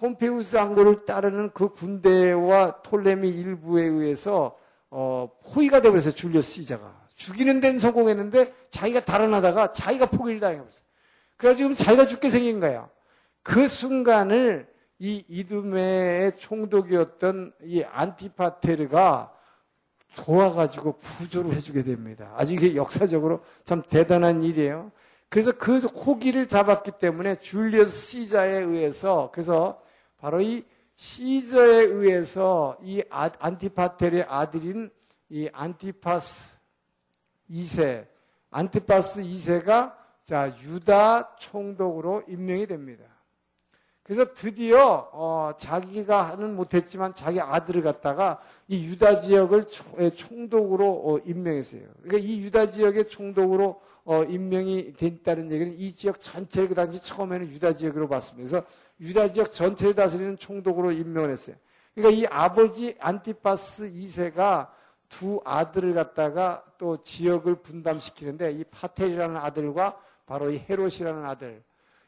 [0.00, 4.56] 폼페우스 장군을 따르는 그 군대와 톨레미 일부에 의해서
[4.88, 6.14] 어, 포위가 되어버렸어요.
[6.14, 6.98] 줄리어스 시자가.
[7.14, 10.82] 죽이는 데는 성공했는데 자기가 달아나다가 자기가 포기를 당해버렸어요.
[11.36, 12.88] 그래가지고 자기가 죽게 생긴 거예요.
[13.42, 19.34] 그 순간을 이 이두메의 총독이었던 이 안티파테르가
[20.16, 22.32] 도와가지고 구조를 해주게 됩니다.
[22.36, 24.92] 아주 이게 역사적으로 참 대단한 일이에요.
[25.28, 29.80] 그래서 그 호기를 잡았기 때문에 줄리어스 시자에 의해서 그래서
[30.20, 30.64] 바로 이
[30.96, 34.90] 시저에 의해서 이 아, 안티파텔의 아들인
[35.30, 36.56] 이 안티파스
[37.50, 38.06] 2세,
[38.50, 43.04] 안티파스 2세가 자, 유다 총독으로 임명이 됩니다.
[44.02, 49.64] 그래서 드디어 어, 자기가 하는 못했지만 자기 아들을 갖다가 이 유다 지역을
[50.14, 51.82] 총독으로 어, 임명했어요.
[52.02, 57.48] 그러니까 이 유다 지역의 총독으로 어, 임명이 됐다는 얘기는 이 지역 전체를 그 당시 처음에는
[57.48, 58.48] 유다 지역으로 봤습니다.
[58.48, 58.66] 그래서
[59.00, 61.56] 유다 지역 전체를 다스리는 총독으로 임명을 했어요.
[61.94, 64.68] 그러니까 이 아버지 안티파스 2세가
[65.08, 71.62] 두 아들을 갖다가 또 지역을 분담시키는데 이 파텔이라는 아들과 바로 이 헤롯이라는 아들.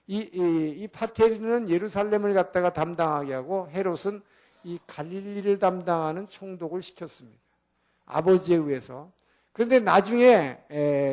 [0.07, 4.23] 이, 이, 이 파텔이는 예루살렘을 갖다가 담당하게 하고 헤롯은
[4.65, 7.39] 이 갈릴리를 담당하는 총독을 시켰습니다.
[8.07, 9.11] 아버지에 의해서.
[9.53, 10.59] 그런데 나중에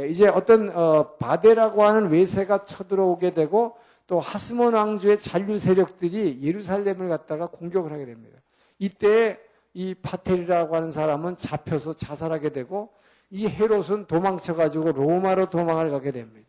[0.09, 3.75] 이제 어떤 어, 바데라고 하는 외세가 쳐들어오게 되고
[4.07, 8.39] 또 하스몬 왕조의 잔류 세력들이 예루살렘을 갖다가 공격을 하게 됩니다.
[8.79, 9.39] 이때
[9.73, 12.89] 이 파텔이라고 하는 사람은 잡혀서 자살하게 되고
[13.29, 16.47] 이 헤롯은 도망쳐 가지고 로마로 도망을 가게 됩니다.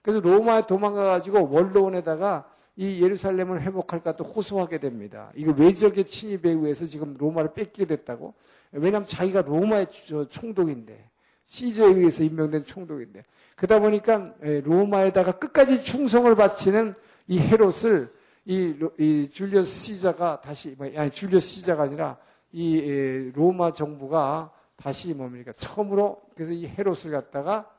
[0.00, 5.30] 그래서 로마에 도망가 가지고 원로원에다가 이 예루살렘을 회복할까 또 호소하게 됩니다.
[5.34, 8.32] 이거 외적의 침입에 의해서 지금 로마를 뺏기게 됐다고.
[8.72, 9.88] 왜냐하면 자기가 로마의
[10.30, 11.11] 총독인데
[11.52, 13.24] 시저에 의해서 임명된 총독인데
[13.56, 16.94] 그러다 보니까 로마에다가 끝까지 충성을 바치는
[17.28, 18.10] 이 헤롯을
[18.46, 22.16] 이, 이 줄리어스 시자가 다시 뭐, 아니 줄리어스 시자가 아니라
[22.52, 27.70] 이 로마 정부가 다시 뭡니까 처음으로 그래서 이 헤롯을 갖다가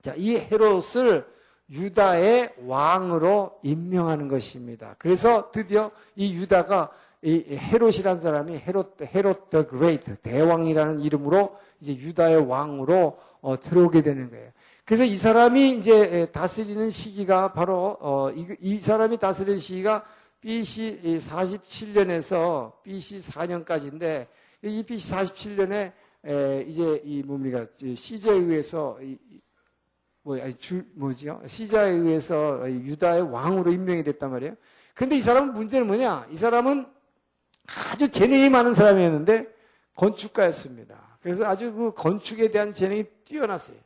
[0.00, 1.26] 자 이 헤롯을
[1.68, 4.96] 유다의 왕으로 임명하는 것입니다.
[4.98, 6.90] 그래서 드디어 이 유다가
[7.22, 14.30] 이 헤롯이라는 사람이 헤롯 헤롯 the Great 대왕이라는 이름으로 이제 유다의 왕으로 어, 들어오게 되는
[14.30, 14.50] 거예요.
[14.86, 20.04] 그래서 이 사람이 이제 다스리는 시기가 바로 어, 이, 이, 사람이 다스리는 시기가
[20.40, 24.26] BC 47년에서 BC 4년까지인데
[24.62, 25.92] 이 BC 47년에
[26.26, 29.18] 에, 이제 이 뭡니까 시제에 의해서 이,
[30.22, 31.42] 뭐, 아니, 주, 뭐지요?
[31.46, 34.54] 시자에 의해서 유다의 왕으로 임명이 됐단 말이에요.
[34.94, 36.26] 근데 이 사람은 문제는 뭐냐?
[36.30, 36.86] 이 사람은
[37.92, 39.46] 아주 재능이 많은 사람이었는데
[39.94, 41.18] 건축가였습니다.
[41.22, 43.76] 그래서 아주 그 건축에 대한 재능이 뛰어났어요.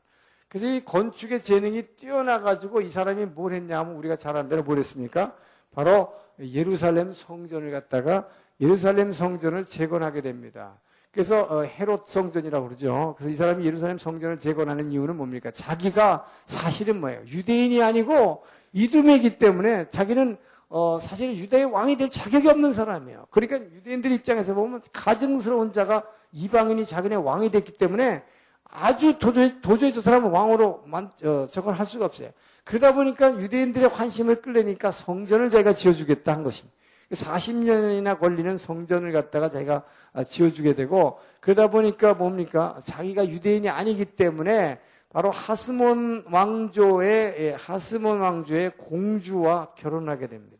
[0.48, 5.34] 그래서 이 건축의 재능이 뛰어나가지고 이 사람이 뭘 했냐 하면 우리가 잘 대로 뭘 했습니까?
[5.74, 8.28] 바로 예루살렘 성전을 갖다가
[8.60, 10.78] 예루살렘 성전을 재건하게 됩니다.
[11.10, 13.14] 그래서 어, 헤롯 성전이라고 그러죠.
[13.16, 15.50] 그래서 이 사람이 예루살렘 성전을 재건하는 이유는 뭡니까?
[15.50, 17.22] 자기가 사실은 뭐예요?
[17.26, 20.36] 유대인이 아니고 이두메이기 때문에 자기는
[20.68, 23.26] 어, 사실은 유대의 왕이 될 자격이 없는 사람이에요.
[23.30, 28.22] 그러니까 유대인들 입장에서 보면 가증스러운 자가 이방인이 자기네 왕이 됐기 때문에
[28.64, 32.30] 아주 도저히, 도저히 저 사람은 왕으로 만, 어, 저걸 할 수가 없어요.
[32.64, 36.74] 그러다 보니까 유대인들의 관심을 끌려니까 성전을 자기가 지어주겠다 한 것입니다.
[37.12, 44.80] 40년이나 걸리는 성전을 갖다가 자기가 아, 지어주게 되고 그러다 보니까 뭡니까 자기가 유대인이 아니기 때문에
[45.10, 50.53] 바로 하스몬 왕조의 예, 하스몬 왕조의 공주와 결혼하게 됩니다.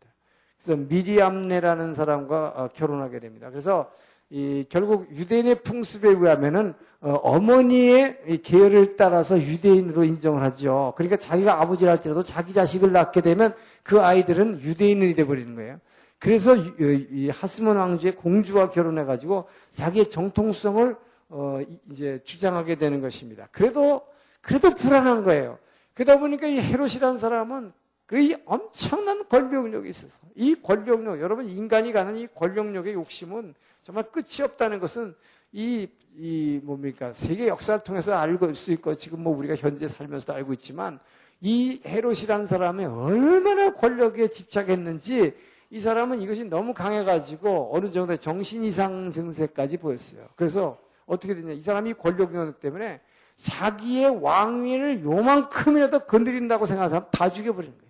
[0.65, 3.51] 그래서 미리암네라는 사람과 어, 결혼하게 됩니다.
[3.51, 3.91] 그래서
[4.31, 10.95] 이 결국 유대인의 풍습에 의하면은 어, 머니의 계열을 따라서 유대인으로 인정을 하죠.
[10.97, 15.79] 그러니까 자기가 아버지를 할지라도 자기 자식을 낳게 되면 그 아이들은 유대인이 돼 버리는 거예요.
[16.19, 20.97] 그래서 이 하스몬 왕주의 공주와 결혼해 가지고 자기의 정통성을
[21.29, 21.61] 어
[21.91, 23.49] 이제 주장하게 되는 것입니다.
[23.53, 24.01] 그래도
[24.41, 25.59] 그래도 불안한 거예요.
[25.93, 27.73] 그러다 보니까 이 헤롯이라는 사람은
[28.07, 34.79] 그 엄청난 권력력이 있어서 이 권력력 여러분 인간이 가는 이 권력력의 욕심은 정말 끝이 없다는
[34.79, 35.15] 것은
[35.53, 40.53] 이, 이 뭡니까 세계 역사를 통해서 알고 수 있고 지금 뭐 우리가 현재 살면서도 알고
[40.55, 40.99] 있지만
[41.41, 45.35] 이 헤롯이라는 사람이 얼마나 권력에 집착했는지
[45.71, 50.29] 이 사람은 이것이 너무 강해가지고 어느 정도의 정신 이상 증세까지 보였어요.
[50.37, 51.53] 그래서 어떻게 됐냐.
[51.53, 53.01] 이 사람이 권력력 때문에
[53.37, 57.84] 자기의 왕위를 요만큼이라도 건드린다고 생각하는 사람 다 죽여버리는 거예요.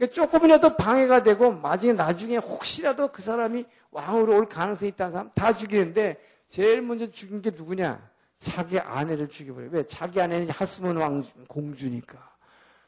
[0.00, 5.52] 그러니까 조금이라도 방해가 되고 나중에 나중에 혹시라도 그 사람이 왕으로 올 가능성이 있다는 사람 다
[5.52, 6.16] 죽이는데
[6.48, 8.08] 제일 먼저 죽인 게 누구냐?
[8.38, 9.70] 자기 아내를 죽여버려요.
[9.72, 9.82] 왜?
[9.84, 12.18] 자기 아내는 하스몬 왕 공주니까.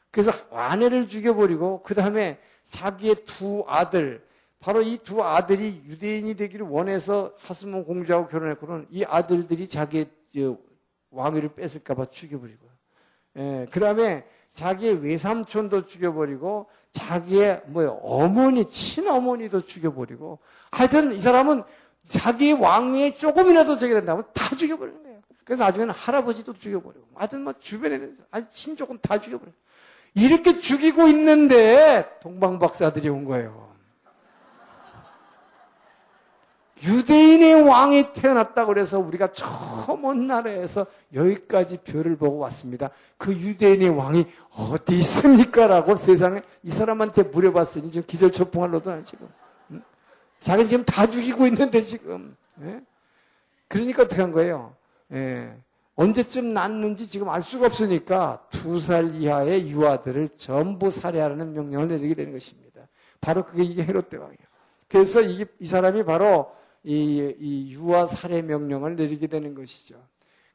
[0.09, 2.39] 그래서 아내를 죽여버리고 그 다음에
[2.69, 4.25] 자기의 두 아들
[4.59, 10.07] 바로 이 두 아들이 유대인이 되기를 원해서 하스몬 공주하고 결혼했고는 이 아들들이 자기의
[11.11, 12.67] 왕위를 뺏을까봐 죽여버리고,
[13.37, 20.39] 예, 그 다음에 자기의 외삼촌도 죽여버리고, 자기의 뭐 어머니, 친어머니도 죽여버리고,
[20.71, 21.63] 하여튼 이 사람은
[22.09, 25.19] 자기의 왕위에 조금이라도 저게 된다면 다 죽여버리는 거예요.
[25.43, 29.53] 그래서 나중에는 할아버지도 죽여버리고, 하여튼 뭐 주변에는 아주 친족은 다 죽여버려요.
[30.15, 33.72] 이렇게 죽이고 있는데 동방박사들이 온 거예요.
[36.83, 42.89] 유대인의 왕이 태어났다 그래서 우리가 처음 온 나라에서 여기까지 별을 보고 왔습니다.
[43.17, 44.25] 그 유대인의 왕이
[44.57, 45.67] 어디 있습니까?
[45.67, 49.29] 라고 세상에 이 사람한테 물어봤으니 지금 기절 초풍할 로도 아니 지금.
[49.71, 49.81] 응?
[50.39, 52.35] 자기는 지금 다 죽이고 있는데 지금.
[52.61, 52.81] 예?
[53.67, 54.75] 그러니까 어떻게 한 거예요?
[55.13, 55.55] 예.
[55.95, 62.33] 언제쯤 낳는지 지금 알 수가 없으니까 두 살 이하의 유아들을 전부 살해하라는 명령을 내리게 되는
[62.33, 62.81] 것입니다.
[63.21, 64.37] 바로 그게 이게 헤롯 대왕이에요.
[64.89, 66.51] 그래서 이, 이 사람이 바로
[66.83, 69.95] 이, 이 유아 살해 명령을 내리게 되는 것이죠.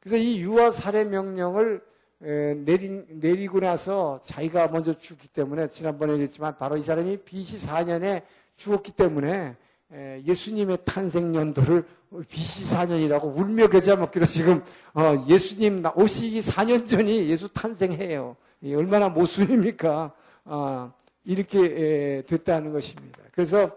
[0.00, 1.82] 그래서 이 유아 살해 명령을
[2.20, 8.22] 내리, 내리고 나서 자기가 먼저 죽기 때문에 지난번에 얘기했지만 바로 이 사람이 BC 4년에
[8.56, 9.56] 죽었기 때문에
[10.26, 11.84] 예수님의 탄생 연도를
[12.28, 14.62] BC 4년이라고 울며 겨자 먹기로 지금
[14.94, 18.36] 어, 예수님 오시기 4년 전이 예수 탄생해요.
[18.64, 20.12] 얼마나 모순입니까?
[20.46, 20.92] 어,
[21.24, 23.18] 이렇게 됐다는 것입니다.
[23.32, 23.70] 그래서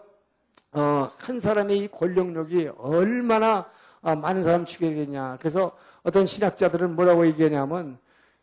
[0.73, 3.69] 어, 한 사람의 이 권력력이 얼마나
[4.01, 5.37] 아, 많은 사람 죽게 되냐.
[5.39, 7.99] 그래서 어떤 신학자들은 뭐라고 얘기하냐면,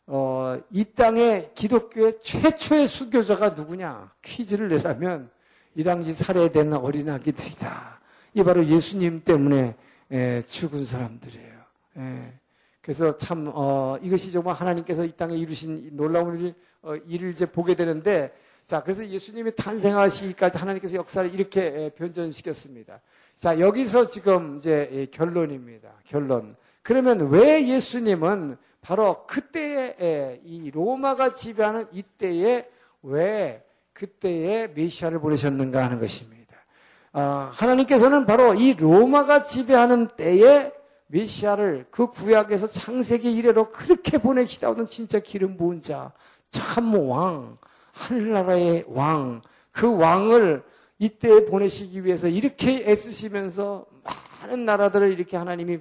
[0.06, 4.12] 어, 이 땅에 기독교의 최초의 수교자가 누구냐?
[4.22, 5.30] 퀴즈를 내라면
[5.74, 8.00] 이 당시 살해된 어린아기들이다.
[8.34, 9.74] 이 바로 예수님 때문에
[10.10, 11.58] 에, 죽은 사람들이에요.
[11.98, 12.32] 에.
[12.80, 17.74] 그래서 참 어, 이것이 정말 하나님께서 이 땅에 이루신 놀라운 일, 어, 일을 이제 보게
[17.74, 18.32] 되는데
[18.66, 23.00] 자, 그래서 예수님이 탄생하시기까지 하나님께서 역사를 이렇게 변전시켰습니다.
[23.38, 25.90] 자, 여기서 지금 이제 결론입니다.
[26.04, 26.54] 결론.
[26.82, 32.68] 그러면 왜 예수님은 바로 그때에 이 로마가 지배하는 이때에
[33.02, 33.64] 왜
[33.94, 36.56] 그때에 메시아를 보내셨는가 하는 것입니다.
[37.12, 40.72] 아, 하나님께서는 바로 이 로마가 지배하는 때에
[41.08, 46.12] 메시아를 그 구약에서 창세기 이래로 그렇게 보내시다 오는 진짜 기름 부은 자,
[46.50, 47.58] 참 왕,
[47.92, 49.42] 하늘나라의 왕,
[49.72, 50.62] 그 왕을
[50.98, 53.86] 이때 보내시기 위해서 이렇게 애쓰시면서
[54.40, 55.80] 많은 나라들을 이렇게 하나님이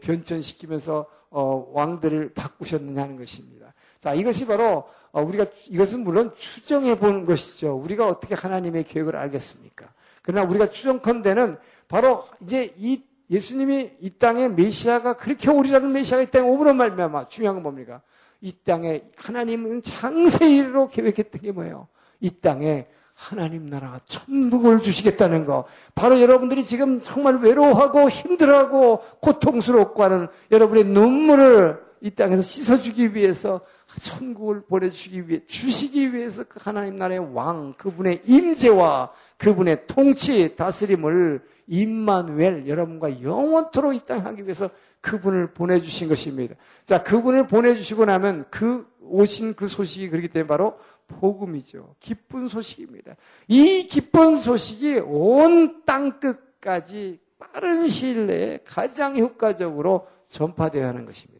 [0.00, 3.74] 변천시키면서 어, 왕들을 바꾸셨느냐는 것입니다.
[4.00, 7.74] 자, 이것이 바로 어, 우리가 이것은 물론 추정해 보는 것이죠.
[7.76, 9.92] 우리가 어떻게 하나님의 계획을 알겠습니까?
[10.22, 11.58] 그러나 우리가 추정컨대는
[11.88, 17.56] 바로 이제 이 예수님이 이 땅에 메시아가 그렇게 오리라는 메시아가 이 땅에 오므로 말미암아 중요한
[17.56, 18.00] 건 뭡니까?
[18.40, 21.88] 이 땅에 하나님은 장세일로 계획했던 게 뭐예요?
[22.20, 25.64] 이 땅에 하나님 나라가 천국을 주시겠다는 거.
[25.96, 33.60] 바로 여러분들이 지금 정말 외로워하고 힘들어하고 고통스럽고 하는 여러분의 눈물을 이 땅에서 씻어주기 위해서
[34.02, 42.68] 천국을 보내주시기 위해 주시기 위해서 그 하나님 나라의 왕 그분의 임재와 그분의 통치 다스림을 임마누엘
[42.68, 44.70] 여러분과 영원토록 이 땅에 하기 위해서
[45.00, 46.54] 그분을 보내주신 것입니다.
[46.84, 50.78] 자 그분을 보내주시고 나면 그 오신 그 소식이 그렇기 때문에 바로
[51.08, 51.94] 복음이죠.
[52.00, 53.16] 기쁜 소식입니다.
[53.48, 61.37] 이 기쁜 소식이 온 땅 끝까지 빠른 시일 내에 가장 효과적으로 전파되어야 하는 것입니다.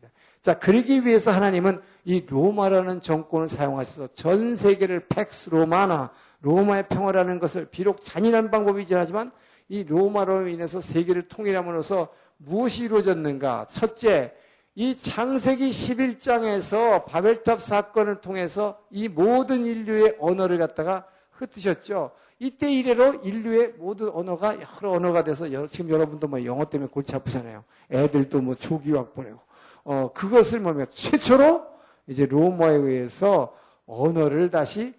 [0.49, 7.67] 자, 그러기 위해서 하나님은 이 로마라는 정권을 사용하셔서 전 세계를 Pax Romana 로마의 평화라는 것을
[7.67, 9.31] 비록 잔인한 방법이긴 하지만
[9.69, 13.67] 이 로마로 인해서 세계를 통일함으로써 무엇이 이루어졌는가?
[13.71, 14.33] 첫째,
[14.75, 22.13] 이 창세기 11장에서 바벨탑 사건을 통해서 이 모든 인류의 언어를 갖다가 흩으셨죠.
[22.39, 27.65] 이때 이래로 인류의 모든 언어가 여러 언어가 돼서 지금 여러분도 뭐 영어 때문에 골치 아프잖아요.
[27.91, 29.48] 애들도 뭐 조기학 보내고.
[29.89, 30.85] 어, 그것을 뭐냐.
[30.91, 31.63] 최초로
[32.09, 33.55] 이제 로마에 의해서
[33.87, 34.93] 언어를 다시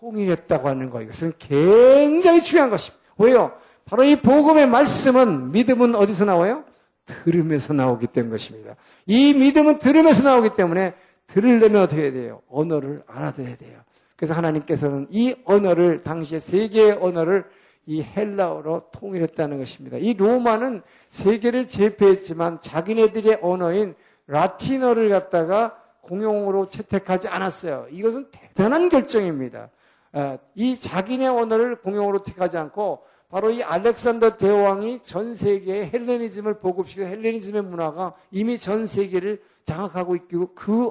[0.00, 1.02] 통일했다고 하는 거.
[1.02, 3.04] 이것은 굉장히 중요한 것입니다.
[3.18, 3.52] 왜요?
[3.84, 6.64] 바로 이 복음의 말씀은 믿음은 어디서 나와요?
[7.04, 8.76] 들음에서 나오기 때문 것입니다.
[9.04, 10.94] 이 믿음은 들음에서 나오기 때문에
[11.26, 12.40] 들으려면 어떻게 해야 돼요?
[12.48, 13.78] 언어를 알아들어야 돼요.
[14.16, 17.44] 그래서 하나님께서는 이 언어를 당시에 세계의 언어를
[17.84, 19.98] 이 헬라어로 통일했다는 것입니다.
[19.98, 23.94] 이 로마는 세계를 제패했지만 자기네들의 언어인
[24.30, 27.86] 라틴어를 갖다가 공용으로 채택하지 않았어요.
[27.90, 29.70] 이것은 대단한 결정입니다.
[30.12, 37.04] 아, 이 자기네 언어를 공용으로 택하지 않고 바로 이 알렉산더 대왕이 전 세계에 헬레니즘을 보급시켜
[37.04, 40.90] 헬레니즘의 문화가 이미 전 세계를 장악하고 있고 그,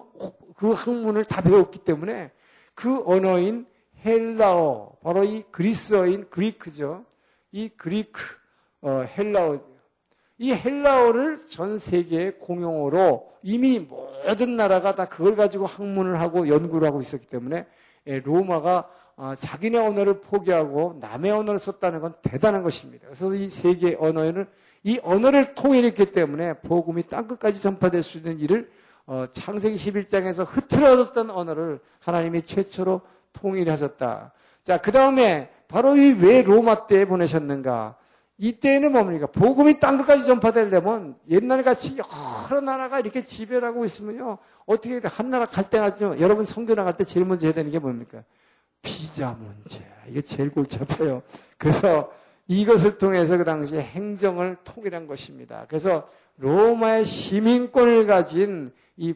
[0.55, 2.31] 그 학문을 다 배웠기 때문에
[2.75, 3.65] 그 언어인
[4.05, 7.05] 헬라어, 바로 이 그리스어인 그리크죠.
[7.51, 8.21] 이 그리크,
[8.81, 9.59] 어, 헬라어,
[10.39, 17.01] 이 헬라어를 전 세계의 공용어로 이미 모든 나라가 다 그걸 가지고 학문을 하고 연구를 하고
[17.01, 17.67] 있었기 때문에
[18.07, 23.07] 예, 로마가 어, 자기네 언어를 포기하고 남의 언어를 썼다는 건 대단한 것입니다.
[23.07, 24.45] 그래서 이 세계 언어에는
[24.83, 28.71] 이 언어를 통일했기 때문에 복음이 땅끝까지 전파될 수 있는 일을
[29.07, 33.01] 어, 창세기 11장에서 흐트러졌던 언어를 하나님이 최초로
[33.33, 34.31] 통일하셨다.
[34.63, 37.97] 자, 그 다음에 바로 이 왜 로마 때에 보내셨는가?
[38.39, 39.27] 이때에는 뭡니까?
[39.27, 44.37] 복음이 땅 끝까지 전파되려면 옛날 같이 여러 나라가 이렇게 지배하고 있으면요.
[44.65, 47.79] 어떻게 한 나라 갈 때가 죠 여러분 성교 나갈 때 제일 먼저 해야 되는 게
[47.79, 48.23] 뭡니까?
[48.81, 49.85] 비자 문제.
[50.07, 51.21] 이게 제일 골치 아파요.
[51.57, 52.13] 그래서
[52.47, 55.65] 이것을 통해서 그 당시에 행정을 통일한 것입니다.
[55.67, 59.13] 그래서 로마의 시민권을 가진 이,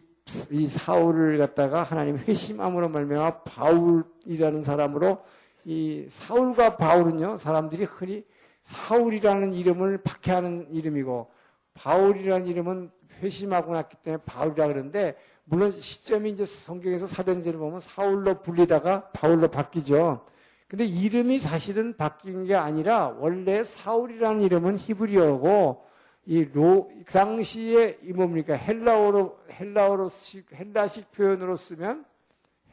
[0.52, 5.24] 이 사울을 갖다가 하나님 회심함으로 말미암아 바울이라는 사람으로
[5.64, 8.26] 이 사울과 바울은요 사람들이 흔히
[8.64, 11.30] 사울이라는 이름을 박해하는 이름이고
[11.74, 12.92] 바울이라는 이름은
[13.22, 20.26] 회심하고 났기 때문에 바울이라 그러는데 물론 시점이 이제 성경에서 사도행전을 보면 사울로 불리다가 바울로 바뀌죠.
[20.68, 25.86] 근데 이름이 사실은 바뀐 게 아니라 원래 사울이라는 이름은 히브리어고
[26.26, 28.56] 이 로, 그 당시에 이 뭡니까?
[28.56, 30.08] 헬라어로, 헬라어로,
[30.54, 32.06] 헬라식 표현으로 쓰면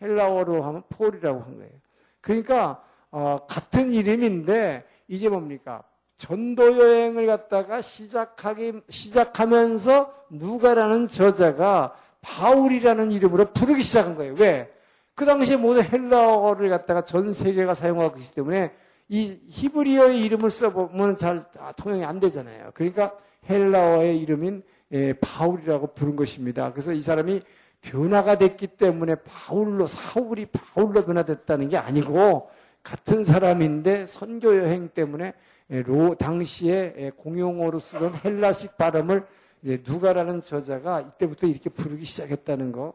[0.01, 1.73] 헬라어로 하면 폴이라고 한 거예요.
[2.21, 5.83] 그러니까, 어, 같은 이름인데 이제 뭡니까?
[6.19, 14.35] 전도 여행을 갖다가 시작하기, 시작하면서 누가라는 저자가 바울이라는 이름으로 부르기 시작한 거예요.
[14.39, 14.73] 왜?
[15.17, 18.73] 그 당시에 모든 헬라어를 갖다가 전 세계가 사용하고 있기 때문에
[19.09, 21.45] 이 히브리어의 이름을 써보면 잘
[21.77, 22.71] 통용이 안 되잖아요.
[22.75, 23.13] 그러니까
[23.49, 26.71] 헬라어의 이름인 예, 바울이라고 부른 것입니다.
[26.73, 27.43] 그래서 이 사람이
[27.81, 32.49] 변화가 됐기 때문에 바울로 사울이 바울로 변화됐다는 게 아니고
[32.83, 35.35] 같은 사람인데 선교 여행 때문에
[35.71, 39.25] 예, 로 당시에 예, 공용어로 쓰던 헬라식 발음을
[39.63, 42.95] 누가라는 저자가 이때부터 이렇게 부르기 시작했다는 거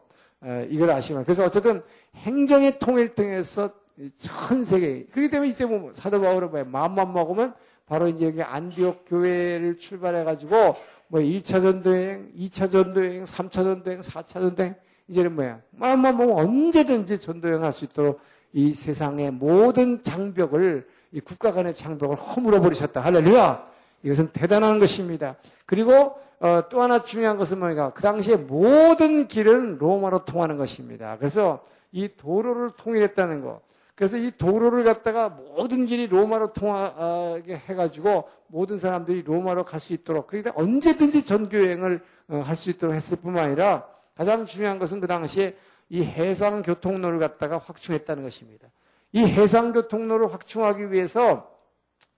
[0.68, 1.24] 이걸 아시면.
[1.24, 1.80] 그래서 어쨌든
[2.16, 3.70] 행정의 통일 통해서
[4.18, 7.54] 전 세계 그렇기 때문에 이때 뭐 사도 바울은 뭐 마음만 먹으면
[7.86, 10.76] 바로 이제 여기 안디옥 교회를 출발해 가지고
[11.08, 14.74] 뭐 1차 전도행, 2차 전도행, 3차 전도행, 4차 전도행
[15.08, 15.60] 이제는 뭐야?
[15.70, 18.20] 마음만 먹으면 언제든지 전도행 할 수 있도록
[18.52, 23.64] 이 세상의 모든 장벽을 이 국가 간의 장벽을 허물어 버리셨다 할렐루야
[24.02, 25.36] 이것은 대단한 것입니다.
[25.64, 27.90] 그리고 어, 또 하나 중요한 것은 뭐냐?
[27.90, 31.16] 그 당시에 모든 길은 로마로 통하는 것입니다.
[31.18, 33.60] 그래서 이 도로를 통일했다는 거.
[33.94, 40.26] 그래서 이 도로를 갖다가 모든 길이 로마로 통하게 해가지고 모든 사람들이 로마로 갈 수 있도록
[40.26, 45.56] 그러니까 언제든지 전교 여행을 어, 할수 있도록 했을 뿐만 아니라 가장 중요한 것은 그 당시에
[45.88, 48.68] 이 해상 교통로를 갖다가 확충했다는 것입니다.
[49.12, 51.52] 이 해상 교통로를 확충하기 위해서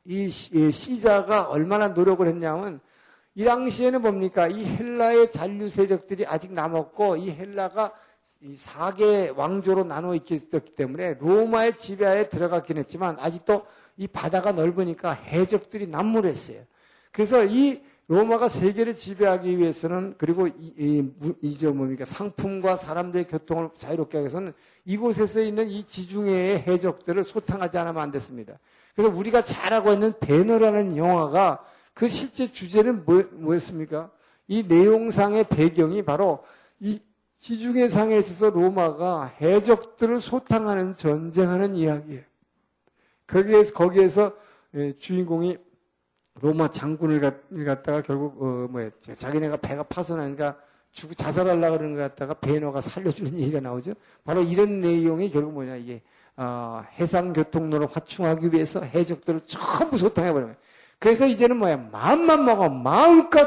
[0.04, 2.80] 이 시자가 얼마나 노력을 했냐면
[3.34, 4.48] 이 당시에는 뭡니까?
[4.48, 7.92] 이 헬라의 잔류 세력들이 아직 남았고 이 헬라가
[8.40, 13.66] 이 4개 왕조로 나눠 있었기 때문에 로마의 지배하에 들어갔긴 했지만 아직도
[13.96, 16.62] 이 바다가 넓으니까 해적들이 난무했어요.
[17.12, 24.16] 그래서 이 로마가 세계를 지배하기 위해서는 그리고 이, 이, 이 뭡니까 상품과 사람들의 교통을 자유롭게
[24.16, 24.54] 하기 위해서는
[24.86, 28.58] 이곳에서 있는 이 지중해의 해적들을 소탕하지 않으면 안 됐습니다.
[28.96, 34.10] 그래서 우리가 잘 알고 있는 배너라는 영화가 그 실제 주제는 뭐, 뭐였습니까?
[34.46, 36.42] 이 내용상의 배경이 바로
[36.80, 37.00] 이
[37.40, 42.22] 지중해 상에 있어서 로마가 해적들을 소탕하는 전쟁하는 이야기예요.
[43.26, 44.32] 거기에서 거기에서
[44.74, 45.58] 예, 주인공이
[46.40, 47.20] 로마 장군을
[47.64, 50.56] 갖다가 결국 어 뭐야 자기네가 배가 파손하니까
[50.92, 53.94] 죽고 자살하려고 그러는 것 갖다가 배너가 살려주는 얘기가 나오죠.
[54.24, 56.02] 바로 이런 내용이 결국 뭐냐 이게
[56.36, 60.54] 어, 해상 교통로를 확충하기 위해서 해적들을 전부 소탕해 버려요.
[60.98, 63.46] 그래서 이제는 뭐야 마음만 먹어 마음껏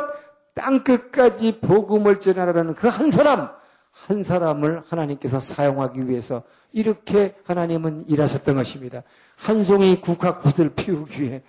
[0.53, 3.49] 땅 끝까지 복음을 전하라는 그 한 사람
[3.91, 9.03] 한 사람을 하나님께서 사용하기 위해서 이렇게 하나님은 일하셨던 것입니다.
[9.35, 11.43] 한 송이 국화 꽃을 피우기 위해 예,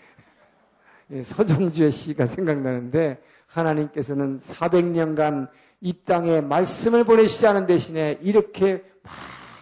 [1.23, 5.49] 서정주의 시가 생각나는데 하나님께서는 400년간
[5.81, 8.83] 이 땅에 말씀을 보내시지 않은 대신에 이렇게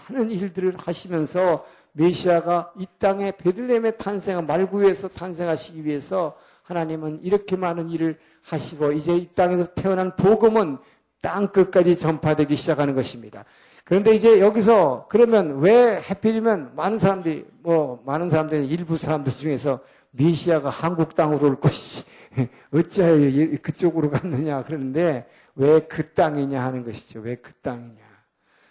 [0.08, 8.18] 많은 일들을 하시면서 메시아가 이 땅에 베들레헴의 탄생을 말구에서 탄생하시기 위해서 하나님은 이렇게 많은 일을
[8.42, 10.78] 하시고 이제 이 땅에서 태어난 복음은
[11.20, 13.44] 땅 끝까지 전파되기 시작하는 것입니다.
[13.84, 19.80] 그런데 이제 여기서 그러면 왜 하필이면 많은 사람들이 뭐 많은 사람들이 일부 사람들 중에서
[20.10, 22.04] 메시아가 한국 땅으로 올 것이지
[22.72, 27.20] 어찌하여 그쪽으로 갔느냐 그러는데 왜 그 땅이냐 하는 것이죠.
[27.20, 28.10] 왜 그 땅이냐.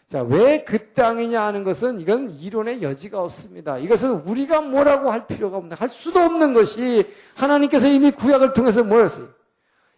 [0.07, 3.77] 자, 왜 그 땅이냐 하는 것은 이건 이론의 여지가 없습니다.
[3.77, 9.27] 이것은 우리가 뭐라고 할 필요가 없는, 할 수도 없는 것이 하나님께서 이미 구약을 통해서 뭐였어요?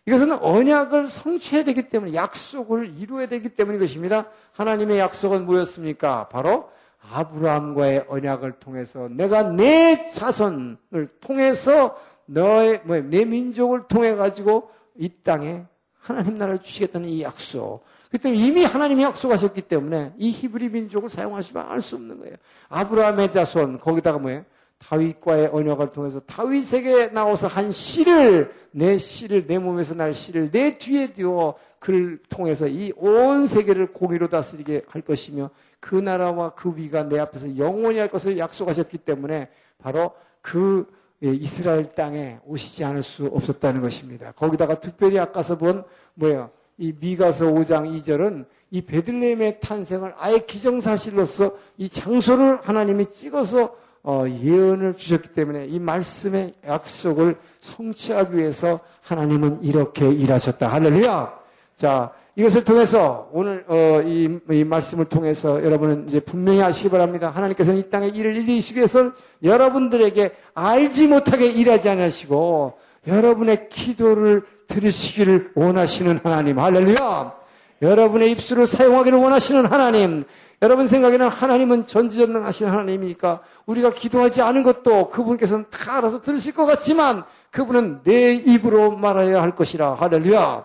[0.06, 4.28] 이것은 언약을 성취해야 되기 때문에 약속을 이루어야 되기 때문인 것입니다.
[4.54, 6.28] 하나님의 약속은 뭐였습니까?
[6.28, 6.70] 바로
[7.10, 15.64] 아브라함과의 언약을 통해서 내가 내 자손을 통해서 너의 뭐, 내 민족을 통해 가지고 이 땅에
[15.99, 17.84] 하나님 나라를 주시겠다는 이 약속.
[18.10, 22.36] 그때 이미 하나님이 약속하셨기 때문에 이 히브리 민족을 사용하시면 알 수 없는 거예요.
[22.70, 24.43] 아브라함의 자손 거기다가 뭐예요?
[24.80, 31.14] 다윗과의 언약을 통해서 다윗에게 나와서 한 씨를 내 씨를 내 몸에서 날 씨를 내 뒤에
[31.14, 35.52] 두어 그를 통해서 이 온 세계를 공의로 다스리게 할 것이며
[35.82, 40.88] 그 나라와 그 위가 내 앞에서 영원히 할 것을 약속하셨기 때문에 바로 그
[41.22, 44.32] 이스라엘 땅에 오시지 않을 수 없었다는 것입니다.
[44.32, 46.52] 거기다가 특별히 아까서 본 뭐예요?
[46.78, 54.96] 이 미가서 5장 2절은 이 베들레헴의 탄생을 아예 기정사실로서 이 장소를 하나님이 찍어서 어, 예언을
[54.96, 60.68] 주셨기 때문에 이 말씀의 약속을 성취하기 위해서 하나님은 이렇게 일하셨다.
[60.68, 61.40] 할렐루야!
[61.76, 67.30] 자, 이것을 통해서 오늘 어, 이, 이, 말씀을 통해서 여러분은 이제 분명히 아시기 바랍니다.
[67.30, 69.12] 하나님께서는 이 땅에 일을 이루시기 위해서
[69.44, 72.78] 여러분들에게 알지 못하게 일하지 않으시고
[73.08, 76.60] 여러분의 기도를 들으시기를 원하시는 하나님.
[76.60, 77.34] 할렐루야!
[77.82, 80.24] 여러분의 입술을 사용하기를 원하시는 하나님.
[80.62, 87.24] 여러분 생각에는 하나님은 전지전능하신 하나님이니까 우리가 기도하지 않은 것도 그분께서는 다 알아서 들으실 것 같지만
[87.50, 89.96] 그분은 내 입으로 말해야 할 것이라.
[89.96, 90.64] 할렐루야!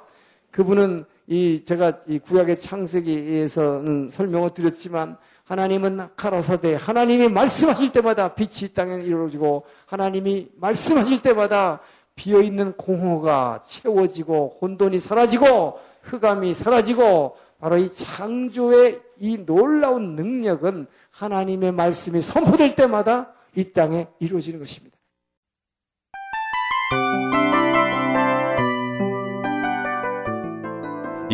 [0.53, 8.97] 그분은 이 제가 이 구약의 창세기에서는 설명을 드렸지만 하나님은 카라사대 하나님이 말씀하실 때마다 빛이 땅에
[8.97, 11.81] 이루어지고 하나님이 말씀하실 때마다
[12.15, 21.73] 비어 있는 공허가 채워지고 혼돈이 사라지고 흑암이 사라지고 바로 이 창조의 이 놀라운 능력은 하나님의
[21.73, 24.96] 말씀이 선포될 때마다 이 땅에 이루어지는 것입니다.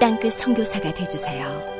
[0.00, 1.77] 땅끝 성교사가 되주세요